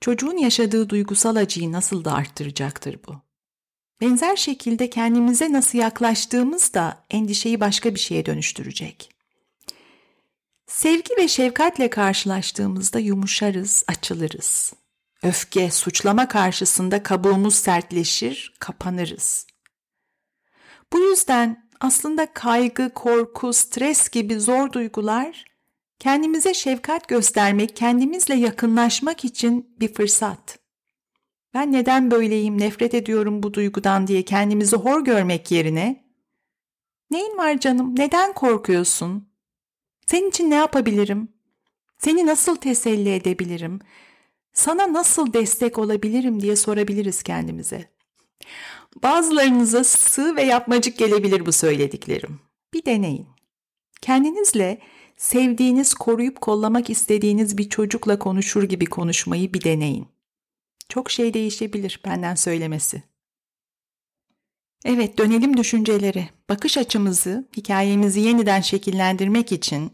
Çocuğun 0.02 0.38
yaşadığı 0.38 0.90
duygusal 0.90 1.36
acıyı 1.36 1.72
nasıl 1.72 2.06
da 2.06 2.14
arttıracaktır 2.14 3.00
bu. 3.08 3.22
Benzer 4.02 4.36
şekilde 4.36 4.90
kendimize 4.90 5.52
nasıl 5.52 5.78
yaklaştığımız 5.78 6.74
da 6.74 7.06
endişeyi 7.12 7.60
başka 7.60 7.96
bir 7.96 8.00
şeye 8.00 8.26
dönüştürecek. 8.26 9.10
Sevgi 10.68 11.18
ve 11.18 11.28
şefkatle 11.28 11.90
karşılaştığımızda 11.90 13.00
yumuşarız, 13.00 13.86
açılırız. 13.88 14.74
Öfke, 15.24 15.72
suçlama 15.72 16.28
karşısında 16.28 17.04
kabuğumuz 17.04 17.56
sertleşir, 17.56 18.54
kapanırız. 18.60 19.48
Bu 20.94 21.00
yüzden 21.00 21.70
aslında 21.80 22.34
kaygı, 22.34 22.90
korku, 22.94 23.54
stres 23.54 24.10
gibi 24.10 24.40
zor 24.40 24.72
duygular 24.72 25.54
kendimize 26.04 26.54
şefkat 26.54 27.08
göstermek, 27.08 27.76
kendimizle 27.76 28.36
yakınlaşmak 28.36 29.26
için 29.26 29.76
bir 29.80 29.94
fırsat. 29.94 30.60
Ben 31.54 31.72
neden 31.72 32.12
böyleyim, 32.12 32.60
nefret 32.60 32.94
ediyorum 32.94 33.44
bu 33.44 33.54
duygudan 33.54 34.08
diye 34.08 34.24
kendimizi 34.24 34.76
hor 34.76 35.06
görmek 35.06 35.52
yerine 35.52 36.04
Neyin 37.12 37.38
var 37.38 37.60
canım? 37.60 37.96
Neden 37.98 38.34
korkuyorsun? 38.34 39.28
Senin 40.08 40.30
için 40.30 40.50
ne 40.50 40.56
yapabilirim? 40.56 41.28
Seni 41.98 42.26
nasıl 42.26 42.56
teselli 42.56 43.14
edebilirim? 43.14 43.80
Sana 44.54 44.94
nasıl 44.94 45.34
destek 45.34 45.78
olabilirim 45.78 46.42
diye 46.42 46.56
sorabiliriz 46.56 47.24
kendimize. 47.24 47.90
Bazılarınıza 49.04 49.84
sığ 49.84 50.36
ve 50.36 50.44
yapmacık 50.44 50.98
gelebilir 50.98 51.46
bu 51.46 51.52
söylediklerim. 51.52 52.40
Bir 52.74 52.86
deneyin. 52.86 53.28
Kendinizle 54.02 54.80
sevdiğiniz, 55.18 55.94
koruyup 55.94 56.42
kollamak 56.42 56.90
istediğiniz 56.90 57.58
bir 57.58 57.70
çocukla 57.70 58.20
konuşur 58.20 58.64
gibi 58.64 58.86
konuşmayı 58.86 59.54
bir 59.54 59.64
deneyin. 59.64 60.13
Çok 60.90 61.12
şey 61.12 61.34
değişebilir 61.34 62.00
benden 62.06 62.36
söylemesi. 62.36 63.04
Evet, 64.86 65.18
dönelim 65.18 65.58
düşünceleri. 65.58 66.30
Bakış 66.50 66.78
açımızı, 66.78 67.48
hikayemizi 67.58 68.20
yeniden 68.20 68.62
şekillendirmek 68.62 69.52
için 69.52 69.92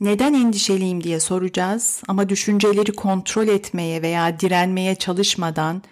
neden 0.00 0.34
endişeliyim 0.34 1.04
diye 1.04 1.20
soracağız 1.20 2.02
ama 2.08 2.28
düşünceleri 2.28 2.92
kontrol 2.92 3.48
etmeye 3.48 4.02
veya 4.02 4.40
direnmeye 4.40 4.94
çalışmadan 4.94 5.82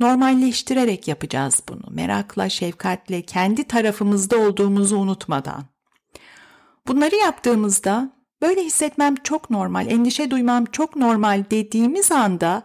normalleştirerek 0.00 1.08
yapacağız 1.08 1.62
bunu. 1.68 1.84
Merakla, 1.90 2.48
şefkatle, 2.48 3.22
kendi 3.22 3.64
tarafımızda 3.64 4.36
olduğumuzu 4.36 4.96
unutmadan. 4.96 5.64
Bunları 6.86 7.16
yaptığımızda 7.16 8.12
böyle 8.42 8.64
hissetmem 8.64 9.14
çok 9.16 9.50
normal, 9.50 9.86
endişe 9.90 10.30
duymam 10.30 10.64
çok 10.64 10.96
normal 10.96 11.44
dediğimiz 11.50 12.12
anda 12.12 12.62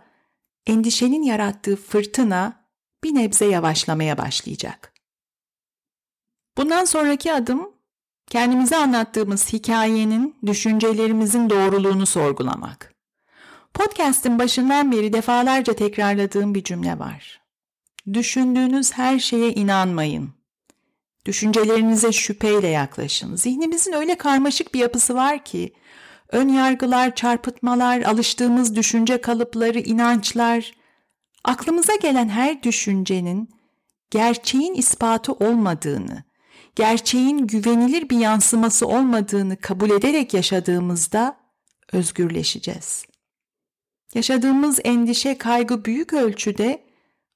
endişenin 0.68 1.24
yarattığı 1.24 1.76
fırtına 1.76 2.68
bir 3.04 3.16
nebze 3.16 3.46
yavaşlamaya 3.46 4.18
başlayacak. 4.18 4.94
Bundan 6.58 6.86
sonraki 6.86 7.34
adım 7.34 7.74
kendimize 8.28 8.76
anlattığımız 8.76 9.54
hikayenin, 9.54 10.36
düşüncelerimizin 10.46 11.50
doğruluğunu 11.50 12.06
sorgulamak. 12.06 12.94
Podcast'in 13.74 14.40
başından 14.40 14.92
beri 14.92 15.14
defalarca 15.14 15.74
tekrarladığım 15.74 16.56
bir 16.56 16.64
cümle 16.64 17.00
var. 17.00 17.42
Düşündüğünüz 18.14 18.94
her 18.94 19.20
şeye 19.20 19.54
inanmayın. 19.54 20.34
Düşüncelerinize 21.26 22.12
şüpheyle 22.12 22.68
yaklaşın. 22.68 23.36
Zihnimizin 23.36 23.94
öyle 23.94 24.16
karmaşık 24.16 24.74
bir 24.74 24.80
yapısı 24.80 25.16
var 25.16 25.46
ki 25.46 25.74
ön 26.34 26.48
yargılar, 26.48 27.16
çarpıtmalar, 27.16 28.02
alıştığımız 28.02 28.76
düşünce 28.76 29.22
kalıpları, 29.22 29.80
inançlar, 29.80 30.74
aklımıza 31.44 31.96
gelen 31.96 32.30
her 32.30 32.64
düşüncenin 32.64 33.50
gerçeğin 34.12 34.74
ispatı 34.74 35.34
olmadığını, 35.34 36.24
gerçeğin 36.76 37.48
güvenilir 37.48 38.10
bir 38.10 38.18
yansıması 38.18 38.88
olmadığını 38.88 39.58
kabul 39.58 39.90
ederek 39.90 40.34
yaşadığımızda 40.34 41.38
özgürleşeceğiz. 41.92 43.06
Yaşadığımız 44.16 44.80
endişe, 44.84 45.38
kaygı 45.38 45.86
büyük 45.86 46.14
ölçüde 46.14 46.84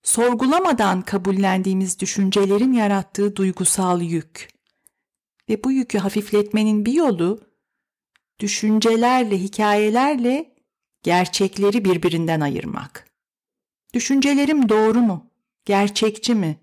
sorgulamadan 0.04 1.02
kabullendiğimiz 1.02 2.00
düşüncelerin 2.00 2.74
yarattığı 2.74 3.36
duygusal 3.36 4.02
yük. 4.02 4.50
Ve 5.50 5.64
bu 5.64 5.72
yükü 5.72 5.98
hafifletmenin 5.98 6.86
bir 6.86 6.94
yolu 6.94 7.47
düşüncelerle, 8.40 9.38
hikayelerle 9.38 10.56
gerçekleri 11.04 11.86
birbirinden 11.86 12.42
ayırmak. 12.42 13.12
Düşüncelerim 13.94 14.70
doğru 14.70 15.02
mu? 15.02 15.32
Gerçekçi 15.66 16.36
mi? 16.36 16.60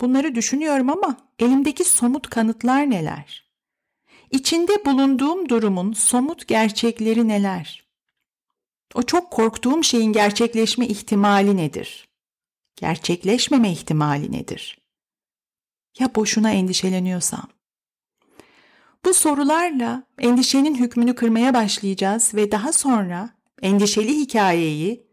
Bunları 0.00 0.34
düşünüyorum 0.34 0.90
ama 0.90 1.16
elimdeki 1.38 1.84
somut 1.84 2.30
kanıtlar 2.30 2.90
neler? 2.90 3.48
İçinde 4.30 4.84
bulunduğum 4.84 5.48
durumun 5.48 5.92
somut 5.92 6.48
gerçekleri 6.48 7.28
neler? 7.28 7.88
O 8.94 9.02
çok 9.02 9.30
korktuğum 9.30 9.84
şeyin 9.84 10.12
gerçekleşme 10.12 10.86
ihtimali 10.86 11.56
nedir? 11.56 12.08
Gerçekleşmeme 12.76 13.72
ihtimali 13.72 14.32
nedir? 14.32 14.78
Ya 15.98 16.14
boşuna 16.14 16.50
endişeleniyorsam? 16.50 17.57
Bu 19.04 19.14
sorularla 19.14 20.02
endişenin 20.18 20.74
hükmünü 20.74 21.14
kırmaya 21.14 21.54
başlayacağız 21.54 22.34
ve 22.34 22.52
daha 22.52 22.72
sonra 22.72 23.30
endişeli 23.62 24.16
hikayeyi 24.16 25.08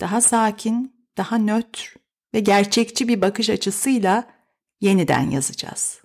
daha 0.00 0.20
sakin, 0.20 1.06
daha 1.16 1.38
nötr 1.38 1.96
ve 2.34 2.40
gerçekçi 2.40 3.08
bir 3.08 3.20
bakış 3.20 3.50
açısıyla 3.50 4.24
yeniden 4.80 5.30
yazacağız. 5.30 6.02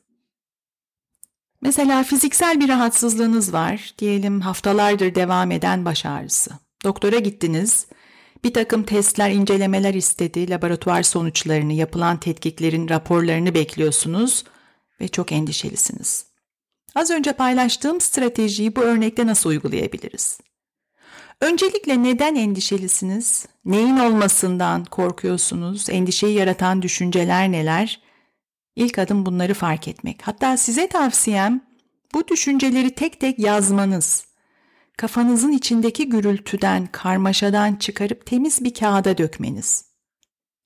Mesela 1.61 2.03
fiziksel 2.03 2.59
bir 2.59 2.69
rahatsızlığınız 2.69 3.53
var, 3.53 3.93
diyelim 3.99 4.41
haftalardır 4.41 5.15
devam 5.15 5.51
eden 5.51 5.85
baş 5.85 6.05
ağrısı. 6.05 6.51
Doktora 6.83 7.19
gittiniz, 7.19 7.87
bir 8.43 8.53
takım 8.53 8.83
testler, 8.83 9.31
incelemeler 9.31 9.93
istedi, 9.93 10.49
laboratuvar 10.49 11.03
sonuçlarını, 11.03 11.73
yapılan 11.73 12.19
tetkiklerin 12.19 12.89
raporlarını 12.89 13.53
bekliyorsunuz 13.53 14.43
ve 15.01 15.07
çok 15.07 15.31
endişelisiniz. 15.31 16.25
Az 16.97 17.11
önce 17.11 17.33
paylaştığım 17.33 18.01
stratejiyi 18.01 18.75
bu 18.75 18.81
örnekte 18.81 19.27
nasıl 19.27 19.49
uygulayabiliriz? 19.49 20.39
Öncelikle 21.41 22.03
neden 22.03 22.35
endişelisiniz? 22.35 23.45
Neyin 23.65 23.97
olmasından 23.97 24.85
korkuyorsunuz? 24.85 25.89
Endişeyi 25.89 26.37
yaratan 26.37 26.81
düşünceler 26.81 27.51
neler? 27.51 28.01
İlk 28.75 28.99
adım 28.99 29.25
bunları 29.25 29.53
fark 29.53 29.87
etmek. 29.87 30.27
Hatta 30.27 30.57
size 30.57 30.87
tavsiyem 30.87 31.61
bu 32.13 32.27
düşünceleri 32.27 32.95
tek 32.95 33.19
tek 33.19 33.39
yazmanız. 33.39 34.25
Kafanızın 34.97 35.51
içindeki 35.51 36.09
gürültüden, 36.09 36.87
karmaşadan 36.91 37.75
çıkarıp 37.75 38.25
temiz 38.25 38.63
bir 38.63 38.73
kağıda 38.73 39.17
dökmeniz. 39.17 39.85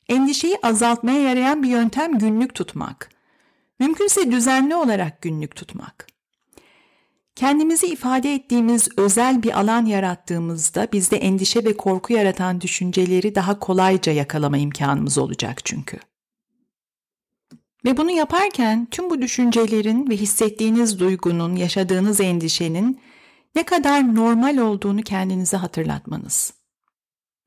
Endişeyi 0.09 0.57
azaltmaya 0.63 1.21
yarayan 1.21 1.63
bir 1.63 1.69
yöntem 1.69 2.17
günlük 2.17 2.55
tutmak. 2.55 3.09
Mümkünse 3.79 4.31
düzenli 4.31 4.75
olarak 4.75 5.21
günlük 5.21 5.55
tutmak. 5.55 6.11
Kendimizi 7.35 7.87
ifade 7.87 8.33
ettiğimiz 8.33 8.89
özel 8.97 9.43
bir 9.43 9.59
alan 9.59 9.85
yarattığımızda 9.85 10.87
bizde 10.93 11.17
endişe 11.17 11.63
ve 11.63 11.77
korku 11.77 12.13
yaratan 12.13 12.61
düşünceleri 12.61 13.35
daha 13.35 13.59
kolayca 13.59 14.11
yakalama 14.11 14.57
imkanımız 14.57 15.17
olacak 15.17 15.65
çünkü. 15.65 15.99
Ve 17.85 17.97
bunu 17.97 18.11
yaparken 18.11 18.87
tüm 18.91 19.09
bu 19.09 19.21
düşüncelerin 19.21 20.09
ve 20.09 20.17
hissettiğiniz 20.17 20.99
duygunun, 20.99 21.55
yaşadığınız 21.55 22.21
endişenin 22.21 23.01
ne 23.55 23.63
kadar 23.63 24.15
normal 24.15 24.57
olduğunu 24.57 25.01
kendinize 25.01 25.57
hatırlatmanız. 25.57 26.53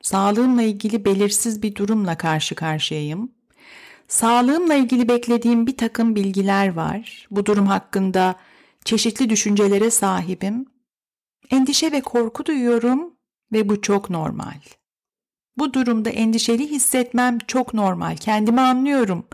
Sağlığımla 0.03 0.63
ilgili 0.63 1.05
belirsiz 1.05 1.63
bir 1.63 1.75
durumla 1.75 2.19
karşı 2.19 2.55
karşıyayım. 2.55 3.33
Sağlığımla 4.09 4.75
ilgili 4.75 5.09
beklediğim 5.09 5.67
bir 5.67 5.77
takım 5.77 6.15
bilgiler 6.15 6.75
var. 6.75 7.27
Bu 7.31 7.47
durum 7.47 7.67
hakkında 7.67 8.35
çeşitli 8.85 9.31
düşüncelere 9.31 9.91
sahibim. 9.91 10.67
Endişe 11.51 11.93
ve 11.93 12.01
korku 12.01 12.47
duyuyorum 12.47 13.17
ve 13.53 13.69
bu 13.69 13.83
çok 13.83 14.11
normal. 14.11 14.61
Bu 15.57 15.75
durumda 15.75 16.11
endişeli 16.11 16.71
hissetmem 16.71 17.39
çok 17.39 17.75
normal. 17.75 18.17
Kendimi 18.17 18.61
anlıyorum. 18.61 19.27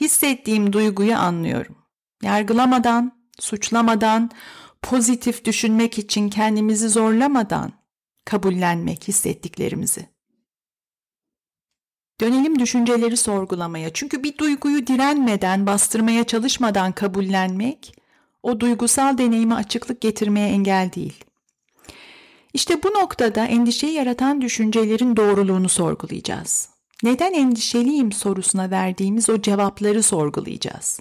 Hissettiğim 0.00 0.72
duyguyu 0.72 1.16
anlıyorum. 1.16 1.76
Yargılamadan, 2.22 3.12
suçlamadan, 3.38 4.30
pozitif 4.82 5.44
düşünmek 5.44 5.98
için 5.98 6.30
kendimizi 6.30 6.88
zorlamadan 6.88 7.72
kabullenmek 8.24 9.08
hissettiklerimizi. 9.08 10.08
Dönelim 12.20 12.58
düşünceleri 12.58 13.16
sorgulamaya. 13.16 13.92
Çünkü 13.92 14.22
bir 14.22 14.38
duyguyu 14.38 14.86
direnmeden, 14.86 15.66
bastırmaya 15.66 16.24
çalışmadan 16.24 16.92
kabullenmek 16.92 18.01
o 18.42 18.60
duygusal 18.60 19.18
deneyime 19.18 19.54
açıklık 19.54 20.00
getirmeye 20.00 20.48
engel 20.48 20.90
değil. 20.92 21.24
İşte 22.54 22.82
bu 22.82 22.88
noktada 22.88 23.44
endişeyi 23.44 23.92
yaratan 23.92 24.40
düşüncelerin 24.40 25.16
doğruluğunu 25.16 25.68
sorgulayacağız. 25.68 26.68
Neden 27.02 27.32
endişeliyim 27.32 28.12
sorusuna 28.12 28.70
verdiğimiz 28.70 29.30
o 29.30 29.42
cevapları 29.42 30.02
sorgulayacağız. 30.02 31.00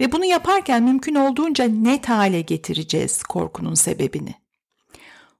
Ve 0.00 0.12
bunu 0.12 0.24
yaparken 0.24 0.82
mümkün 0.82 1.14
olduğunca 1.14 1.64
net 1.64 2.08
hale 2.08 2.40
getireceğiz 2.40 3.22
korkunun 3.22 3.74
sebebini. 3.74 4.34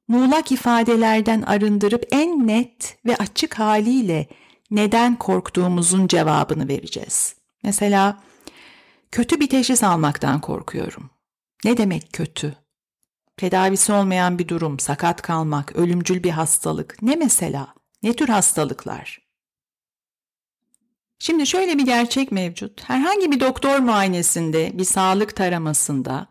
Muğlak 0.09 0.53
ifadelerden 0.53 1.43
arındırıp 1.43 2.07
en 2.11 2.47
net 2.47 2.99
ve 3.07 3.17
açık 3.17 3.59
haliyle 3.59 4.29
neden 4.71 5.19
korktuğumuzun 5.19 6.07
cevabını 6.07 6.69
vereceğiz. 6.69 7.35
Mesela 7.63 8.23
kötü 9.13 9.41
bir 9.41 9.49
teşhis 9.49 9.83
almaktan 9.83 10.41
korkuyorum. 10.41 11.11
Ne 11.65 11.77
demek 11.77 12.13
kötü? 12.13 12.55
Tedavisi 13.37 13.93
olmayan 13.93 14.39
bir 14.39 14.49
durum, 14.49 14.79
sakat 14.79 15.23
kalmak, 15.23 15.77
ölümcül 15.77 16.23
bir 16.23 16.31
hastalık. 16.31 17.03
Ne 17.03 17.17
mesela? 17.17 17.75
Ne 18.03 18.13
tür 18.13 18.29
hastalıklar? 18.29 19.31
Şimdi 21.19 21.47
şöyle 21.47 21.79
bir 21.79 21.87
gerçek 21.87 22.33
mevcut. 22.33 22.89
Herhangi 22.89 23.31
bir 23.31 23.41
doktor 23.41 23.79
muayenesinde, 23.79 24.79
bir 24.79 24.85
sağlık 24.85 25.37
taramasında 25.37 26.31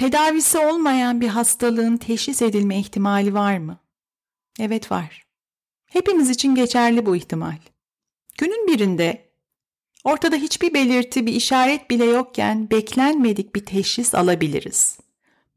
Tedavisi 0.00 0.58
olmayan 0.58 1.20
bir 1.20 1.28
hastalığın 1.28 1.96
teşhis 1.96 2.42
edilme 2.42 2.78
ihtimali 2.78 3.34
var 3.34 3.58
mı? 3.58 3.78
Evet 4.60 4.92
var. 4.92 5.26
Hepimiz 5.86 6.30
için 6.30 6.54
geçerli 6.54 7.06
bu 7.06 7.16
ihtimal. 7.16 7.58
Günün 8.38 8.66
birinde 8.66 9.29
ortada 10.04 10.36
hiçbir 10.36 10.74
belirti, 10.74 11.26
bir 11.26 11.32
işaret 11.32 11.90
bile 11.90 12.04
yokken 12.04 12.70
beklenmedik 12.70 13.54
bir 13.54 13.64
teşhis 13.64 14.14
alabiliriz. 14.14 14.98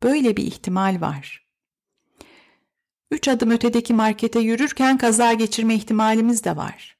Böyle 0.03 0.37
bir 0.37 0.43
ihtimal 0.43 1.01
var. 1.01 1.43
Üç 3.11 3.27
adım 3.27 3.51
ötedeki 3.51 3.93
markete 3.93 4.39
yürürken 4.39 4.97
kaza 4.97 5.33
geçirme 5.33 5.75
ihtimalimiz 5.75 6.43
de 6.43 6.55
var. 6.55 6.97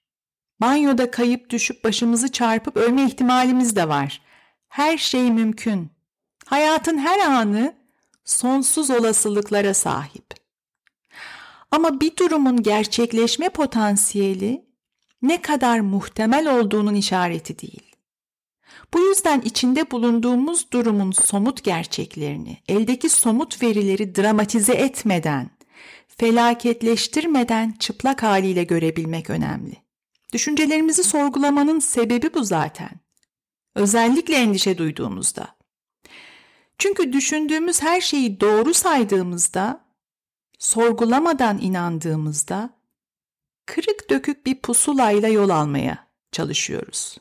Banyoda 0.62 1.12
kayıp 1.12 1.50
düşüp 1.50 1.84
başımızı 1.84 2.32
çarpıp 2.32 2.78
ölme 2.78 3.06
ihtimalimiz 3.06 3.76
de 3.76 3.90
var. 3.90 4.22
Her 4.70 4.98
şey 4.98 5.32
mümkün. 5.32 5.90
Hayatın 6.46 6.98
her 6.98 7.20
anı 7.20 7.76
sonsuz 8.26 8.90
olasılıklara 8.90 9.74
sahip. 9.74 10.26
Ama 11.72 12.00
bir 12.00 12.18
durumun 12.18 12.64
gerçekleşme 12.64 13.50
potansiyeli 13.50 14.66
ne 15.24 15.42
kadar 15.42 15.80
muhtemel 15.80 16.60
olduğunun 16.60 16.96
işareti 16.96 17.60
değil. 17.60 17.96
Bu 18.94 19.00
yüzden 19.00 19.42
içinde 19.42 19.92
bulunduğumuz 19.92 20.72
durumun 20.72 21.12
somut 21.12 21.64
gerçeklerini, 21.64 22.58
eldeki 22.68 23.10
somut 23.10 23.64
verileri 23.64 24.16
dramatize 24.16 24.74
etmeden, 24.74 25.50
felaketleştirmeden 26.08 27.72
çıplak 27.80 28.24
haliyle 28.24 28.64
görebilmek 28.64 29.30
önemli. 29.30 29.76
Düşüncelerimizi 30.34 31.04
sorgulamanın 31.04 31.80
sebebi 31.80 32.34
bu 32.34 32.44
zaten. 32.44 32.90
Özellikle 33.76 34.36
endişe 34.36 34.78
duyduğumuzda. 34.78 35.56
Çünkü 36.78 37.14
düşündüğümüz 37.14 37.82
her 37.82 38.02
şeyi 38.02 38.40
doğru 38.40 38.74
saydığımızda, 38.74 39.86
sorgulamadan 40.60 41.60
inandığımızda 41.62 42.73
kırık 43.66 44.10
dökük 44.10 44.46
bir 44.46 44.62
pusulayla 44.62 45.28
yol 45.28 45.50
almaya 45.50 46.08
çalışıyoruz 46.32 47.18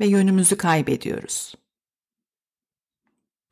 ve 0.00 0.06
yönümüzü 0.06 0.56
kaybediyoruz. 0.56 1.54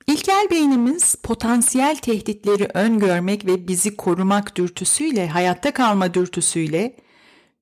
İlkel 0.07 0.47
beynimiz 0.51 1.15
potansiyel 1.15 1.97
tehditleri 1.97 2.69
öngörmek 2.75 3.47
ve 3.47 3.69
bizi 3.69 3.97
korumak 3.97 4.57
dürtüsüyle, 4.57 5.29
hayatta 5.29 5.73
kalma 5.73 6.15
dürtüsüyle 6.15 6.97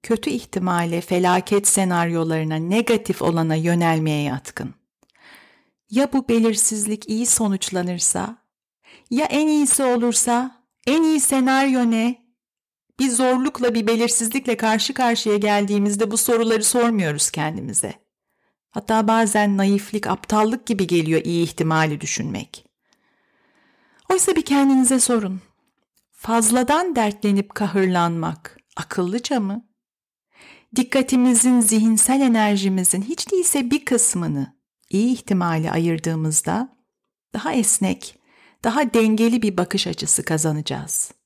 kötü 0.03 0.31
ihtimale, 0.31 1.01
felaket 1.01 1.69
senaryolarına, 1.69 2.57
negatif 2.57 3.23
olana 3.23 3.55
yönelmeye 3.55 4.23
yatkın. 4.23 4.75
Ya 5.91 6.13
bu 6.13 6.29
belirsizlik 6.29 7.09
iyi 7.09 7.27
sonuçlanırsa, 7.27 8.37
ya 9.11 9.25
en 9.27 9.49
iyisi 9.49 9.83
olursa, 9.83 10.65
en 10.87 11.03
iyi 11.03 11.21
senaryo 11.21 11.91
ne? 11.91 12.30
Bir 13.01 13.11
zorlukla, 13.11 13.75
bir 13.75 13.87
belirsizlikle 13.87 14.57
karşı 14.57 14.95
karşıya 14.95 15.37
geldiğimizde 15.37 16.11
bu 16.11 16.17
soruları 16.17 16.65
sormuyoruz 16.65 17.31
kendimize. 17.31 17.95
Hatta 18.71 19.09
bazen 19.09 19.57
naiflik, 19.57 20.07
aptallık 20.07 20.67
gibi 20.67 20.87
geliyor 20.87 21.21
iyi 21.25 21.45
ihtimali 21.45 22.01
düşünmek. 22.01 22.67
Oysa 24.11 24.37
bir 24.37 24.45
kendinize 24.45 25.01
sorun. 25.01 25.41
Fazladan 26.13 26.97
dertlenip 26.97 27.55
kahırlanmak 27.55 28.57
akıllıca 28.77 29.41
mı? 29.41 29.69
Dikkatimizin, 30.77 31.61
zihinsel 31.61 32.21
enerjimizin 32.21 33.03
hiç 33.03 33.33
değilse 33.33 33.71
bir 33.71 33.85
kısmını 33.85 34.57
iyi 34.91 35.13
ihtimali 35.13 35.71
ayırdığımızda 35.71 36.77
daha 37.35 37.53
esnek, 37.53 38.19
daha 38.65 38.95
dengeli 38.95 39.43
bir 39.43 39.57
bakış 39.57 39.87
açısı 39.87 40.25
kazanacağız. 40.25 41.20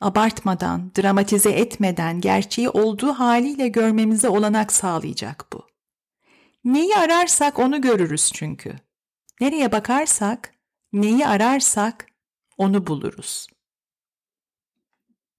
Abartmadan, 0.00 0.92
dramatize 0.98 1.50
etmeden 1.50 2.20
gerçeği 2.20 2.68
olduğu 2.68 3.12
haliyle 3.12 3.68
görmemize 3.68 4.28
olanak 4.28 4.72
sağlayacak 4.72 5.46
bu. 5.52 5.66
Neyi 6.64 6.96
ararsak 6.96 7.58
onu 7.58 7.80
görürüz 7.80 8.30
çünkü. 8.34 8.76
Nereye 9.40 9.72
bakarsak, 9.72 10.54
neyi 10.92 11.26
ararsak 11.26 12.06
onu 12.58 12.86
buluruz. 12.86 13.46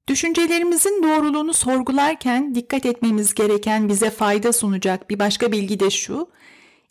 Düşüncelerimizin 0.07 1.03
doğruluğunu 1.03 1.53
sorgularken 1.53 2.55
dikkat 2.55 2.85
etmemiz 2.85 3.33
gereken 3.33 3.89
bize 3.89 4.09
fayda 4.09 4.53
sunacak 4.53 5.09
bir 5.09 5.19
başka 5.19 5.51
bilgi 5.51 5.79
de 5.79 5.89
şu, 5.89 6.29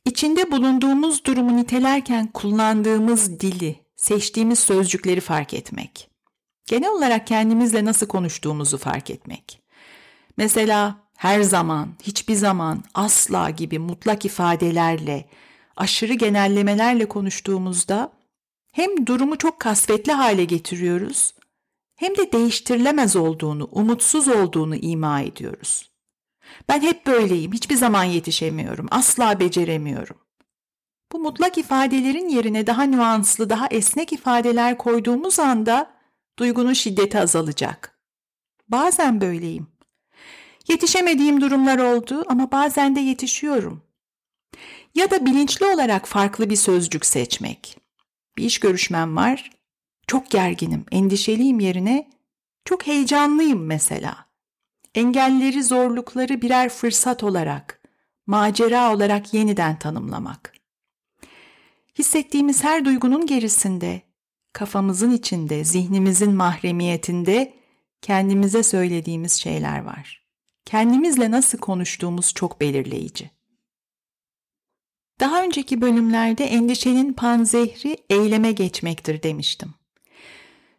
içinde 0.05 0.51
bulunduğumuz 0.51 1.25
durumu 1.25 1.57
nitelerken 1.57 2.27
kullandığımız 2.27 3.41
dili, 3.41 3.81
seçtiğimiz 3.97 4.59
sözcükleri 4.59 5.21
fark 5.21 5.55
etmek. 5.55 6.10
Genel 6.71 6.91
olarak 6.91 7.27
kendimizle 7.27 7.85
nasıl 7.85 8.07
konuştuğumuzu 8.07 8.79
fark 8.79 9.11
etmek. 9.11 9.63
Mesela 10.37 10.97
her 11.17 11.43
zaman, 11.43 11.89
hiçbir 12.03 12.35
zaman, 12.35 12.85
asla 12.95 13.51
gibi 13.51 13.79
mutlak 13.79 14.25
ifadelerle, 14.25 15.29
aşırı 15.77 16.15
genellemelerle 16.15 17.09
konuştuğumuzda 17.09 18.13
hem 18.73 19.07
durumu 19.07 19.39
çok 19.39 19.61
kasvetli 19.61 20.13
hale 20.13 20.45
getiriyoruz 20.45 21.35
hem 21.97 22.17
de 22.17 22.33
değiştirilemez 22.33 23.17
olduğunu, 23.17 23.69
umutsuz 23.73 24.29
olduğunu 24.29 24.77
ima 24.77 25.21
ediyoruz. 25.21 25.91
Ben 26.69 26.81
hep 26.81 27.07
böyleyim, 27.07 27.53
hiçbir 27.53 27.77
zaman 27.77 28.05
yetişemiyorum, 28.05 28.87
asla 28.91 29.41
beceremiyorum. 29.41 30.17
Bu 31.13 31.19
mutlak 31.19 31.59
ifadelerin 31.59 32.29
yerine 32.29 32.67
daha 32.67 32.83
nüanslı, 32.83 33.51
daha 33.51 33.67
esnek 33.67 34.13
ifadeler 34.13 34.79
koyduğumuz 34.79 35.39
anda 35.39 36.00
duygunun 36.41 36.73
şiddeti 36.73 37.21
azalacak. 37.21 37.99
Bazen 38.69 39.21
böyleyim. 39.21 39.67
Yetişemediğim 40.69 41.41
durumlar 41.41 41.79
oldu 41.79 42.25
ama 42.29 42.51
bazen 42.53 42.97
de 42.97 43.01
yetişiyorum. 43.01 43.83
Ya 44.95 45.11
da 45.11 45.27
bilinçli 45.27 45.67
olarak 45.67 46.09
farklı 46.09 46.51
bir 46.51 46.57
sözcük 46.57 47.07
seçmek. 47.07 47.79
Bir 48.37 48.45
iş 48.45 48.61
görüşmem 48.61 49.17
var. 49.17 49.51
Çok 50.07 50.31
gerginim, 50.31 50.85
endişeliyim 50.93 51.61
yerine 51.61 52.11
çok 52.65 52.87
heyecanlıyım 52.87 53.67
mesela. 53.67 54.27
Engelleri, 54.95 55.63
zorlukları 55.63 56.43
birer 56.43 56.69
fırsat 56.69 57.23
olarak, 57.23 57.83
macera 58.27 58.95
olarak 58.95 59.35
yeniden 59.35 59.79
tanımlamak. 59.79 60.53
Hissettiğimiz 61.99 62.65
her 62.65 62.85
duygunun 62.85 63.27
gerisinde, 63.27 64.03
kafamızın 64.53 65.11
içinde, 65.11 65.65
zihnimizin 65.65 66.35
mahremiyetinde 66.35 67.55
kendimize 68.03 68.63
söylediğimiz 68.63 69.33
şeyler 69.33 69.85
var 69.85 70.21
kendimizle 70.71 71.31
nasıl 71.31 71.59
konuştuğumuz 71.59 72.35
çok 72.35 72.61
belirleyici. 72.61 73.31
Daha 75.21 75.43
önceki 75.45 75.81
bölümlerde 75.81 76.45
endişenin 76.45 77.13
panzehri 77.13 77.97
eyleme 78.11 78.53
geçmektir 78.53 79.23
demiştim. 79.23 79.75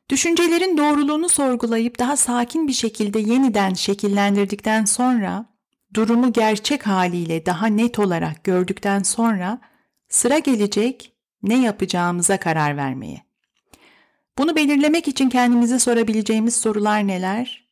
Düşüncelerin 0.09 0.77
doğruluğunu 0.77 1.29
sorgulayıp 1.29 1.99
daha 1.99 2.17
sakin 2.17 2.67
bir 2.67 2.73
şekilde 2.73 3.19
yeniden 3.19 3.73
şekillendirdikten 3.73 4.85
sonra, 4.85 5.45
durumu 5.93 6.33
gerçek 6.33 6.87
haliyle 6.87 7.45
daha 7.45 7.67
net 7.67 7.99
olarak 7.99 8.43
gördükten 8.43 9.03
sonra 9.03 9.61
sıra 10.09 10.39
gelecek 10.39 11.13
ne 11.43 11.61
yapacağımıza 11.61 12.39
karar 12.39 12.77
vermeye. 12.77 13.30
Bunu 14.37 14.55
belirlemek 14.55 15.07
için 15.07 15.29
kendimize 15.29 15.79
sorabileceğimiz 15.79 16.55
sorular 16.55 17.07
neler? 17.07 17.67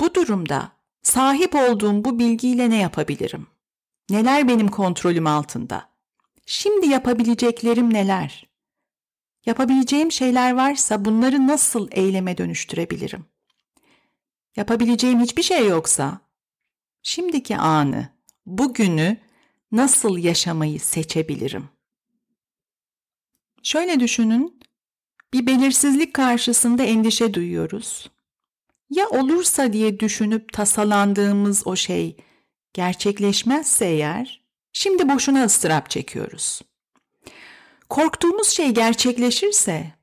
Bu 0.00 0.14
durumda 0.14 0.80
Sahip 1.02 1.54
olduğum 1.54 2.04
bu 2.04 2.18
bilgiyle 2.18 2.70
ne 2.70 2.76
yapabilirim? 2.76 3.46
Neler 4.10 4.48
benim 4.48 4.68
kontrolüm 4.68 5.26
altında? 5.26 5.90
Şimdi 6.46 6.86
yapabileceklerim 6.86 7.94
neler? 7.94 8.50
Yapabileceğim 9.46 10.12
şeyler 10.12 10.54
varsa 10.54 11.04
bunları 11.04 11.46
nasıl 11.46 11.88
eyleme 11.92 12.38
dönüştürebilirim? 12.38 13.24
Yapabileceğim 14.56 15.20
hiçbir 15.20 15.42
şey 15.42 15.66
yoksa 15.66 16.20
şimdiki 17.02 17.56
anı, 17.56 18.08
bugünü 18.46 19.16
nasıl 19.72 20.18
yaşamayı 20.18 20.80
seçebilirim? 20.80 21.68
Şöyle 23.62 24.00
düşünün, 24.00 24.59
bir 25.32 25.46
belirsizlik 25.46 26.14
karşısında 26.14 26.82
endişe 26.82 27.34
duyuyoruz. 27.34 28.10
Ya 28.90 29.08
olursa 29.08 29.72
diye 29.72 30.00
düşünüp 30.00 30.52
tasalandığımız 30.52 31.66
o 31.66 31.76
şey 31.76 32.16
gerçekleşmezse 32.72 33.86
eğer, 33.86 34.44
şimdi 34.72 35.08
boşuna 35.08 35.44
ıstırap 35.44 35.90
çekiyoruz. 35.90 36.62
Korktuğumuz 37.88 38.48
şey 38.48 38.70
gerçekleşirse, 38.70 40.00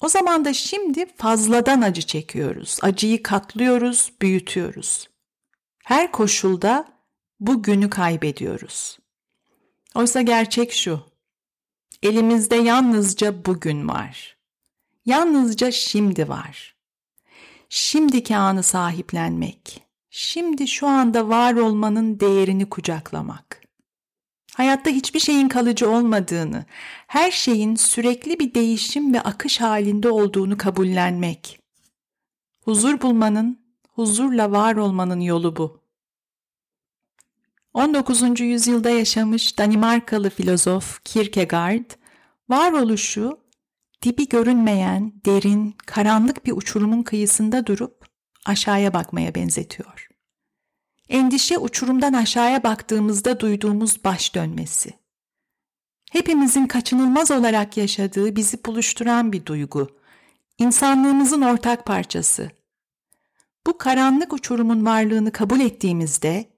o 0.00 0.08
zaman 0.08 0.44
da 0.44 0.52
şimdi 0.52 1.06
fazladan 1.16 1.82
acı 1.82 2.02
çekiyoruz. 2.02 2.78
Acıyı 2.82 3.22
katlıyoruz, 3.22 4.12
büyütüyoruz. 4.22 5.08
Her 5.84 6.12
koşulda 6.12 6.88
bu 7.40 7.62
günü 7.62 7.90
kaybediyoruz. 7.90 8.98
Oysa 9.94 10.22
gerçek 10.22 10.72
şu. 10.72 11.00
Elimizde 12.02 12.56
yalnızca 12.56 13.44
bugün 13.44 13.88
var. 13.88 14.35
Yalnızca 15.06 15.70
şimdi 15.70 16.28
var. 16.28 16.76
Şimdiki 17.68 18.36
anı 18.36 18.62
sahiplenmek, 18.62 19.82
şimdi 20.10 20.68
şu 20.68 20.86
anda 20.86 21.28
var 21.28 21.54
olmanın 21.54 22.20
değerini 22.20 22.68
kucaklamak. 22.68 23.62
Hayatta 24.54 24.90
hiçbir 24.90 25.20
şeyin 25.20 25.48
kalıcı 25.48 25.90
olmadığını, 25.90 26.64
her 27.06 27.30
şeyin 27.30 27.74
sürekli 27.74 28.38
bir 28.38 28.54
değişim 28.54 29.14
ve 29.14 29.20
akış 29.20 29.60
halinde 29.60 30.08
olduğunu 30.08 30.56
kabullenmek. 30.56 31.60
Huzur 32.64 33.00
bulmanın, 33.00 33.60
huzurla 33.88 34.50
var 34.52 34.76
olmanın 34.76 35.20
yolu 35.20 35.56
bu. 35.56 35.80
19. 37.74 38.40
yüzyılda 38.40 38.90
yaşamış 38.90 39.58
Danimarkalı 39.58 40.30
filozof 40.30 41.04
Kierkegaard, 41.04 41.90
varoluşu 42.48 43.45
dibi 44.06 44.28
görünmeyen, 44.28 45.12
derin, 45.24 45.74
karanlık 45.86 46.46
bir 46.46 46.52
uçurumun 46.52 47.02
kıyısında 47.02 47.66
durup 47.66 48.06
aşağıya 48.44 48.94
bakmaya 48.94 49.34
benzetiyor. 49.34 50.08
Endişe 51.08 51.58
uçurumdan 51.58 52.12
aşağıya 52.12 52.62
baktığımızda 52.62 53.40
duyduğumuz 53.40 54.04
baş 54.04 54.34
dönmesi. 54.34 54.92
Hepimizin 56.12 56.66
kaçınılmaz 56.66 57.30
olarak 57.30 57.76
yaşadığı 57.76 58.36
bizi 58.36 58.64
buluşturan 58.64 59.32
bir 59.32 59.46
duygu. 59.46 59.88
İnsanlığımızın 60.58 61.42
ortak 61.42 61.86
parçası. 61.86 62.50
Bu 63.66 63.78
karanlık 63.78 64.32
uçurumun 64.32 64.86
varlığını 64.86 65.32
kabul 65.32 65.60
ettiğimizde 65.60 66.50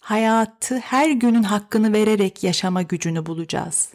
hayatı 0.00 0.78
her 0.78 1.10
günün 1.10 1.42
hakkını 1.42 1.92
vererek 1.92 2.44
yaşama 2.44 2.82
gücünü 2.82 3.26
bulacağız. 3.26 3.94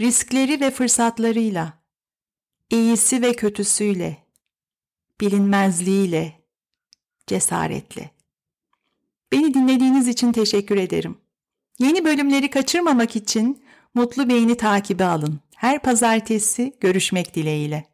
Riskleri 0.00 0.60
ve 0.60 0.70
fırsatlarıyla, 0.70 1.82
iyisi 2.70 3.22
ve 3.22 3.32
kötüsüyle, 3.32 4.16
bilinmezliğiyle, 5.20 6.40
cesaretle. 7.26 8.10
Beni 9.32 9.54
dinlediğiniz 9.54 10.08
için 10.08 10.32
teşekkür 10.32 10.76
ederim. 10.76 11.18
Yeni 11.78 12.04
bölümleri 12.04 12.50
kaçırmamak 12.50 13.16
için 13.16 13.64
Mutlu 13.94 14.28
Beyni 14.28 14.56
takibi 14.56 15.04
alın. 15.04 15.40
Her 15.56 15.82
pazartesi 15.82 16.72
görüşmek 16.80 17.34
dileğiyle. 17.34 17.84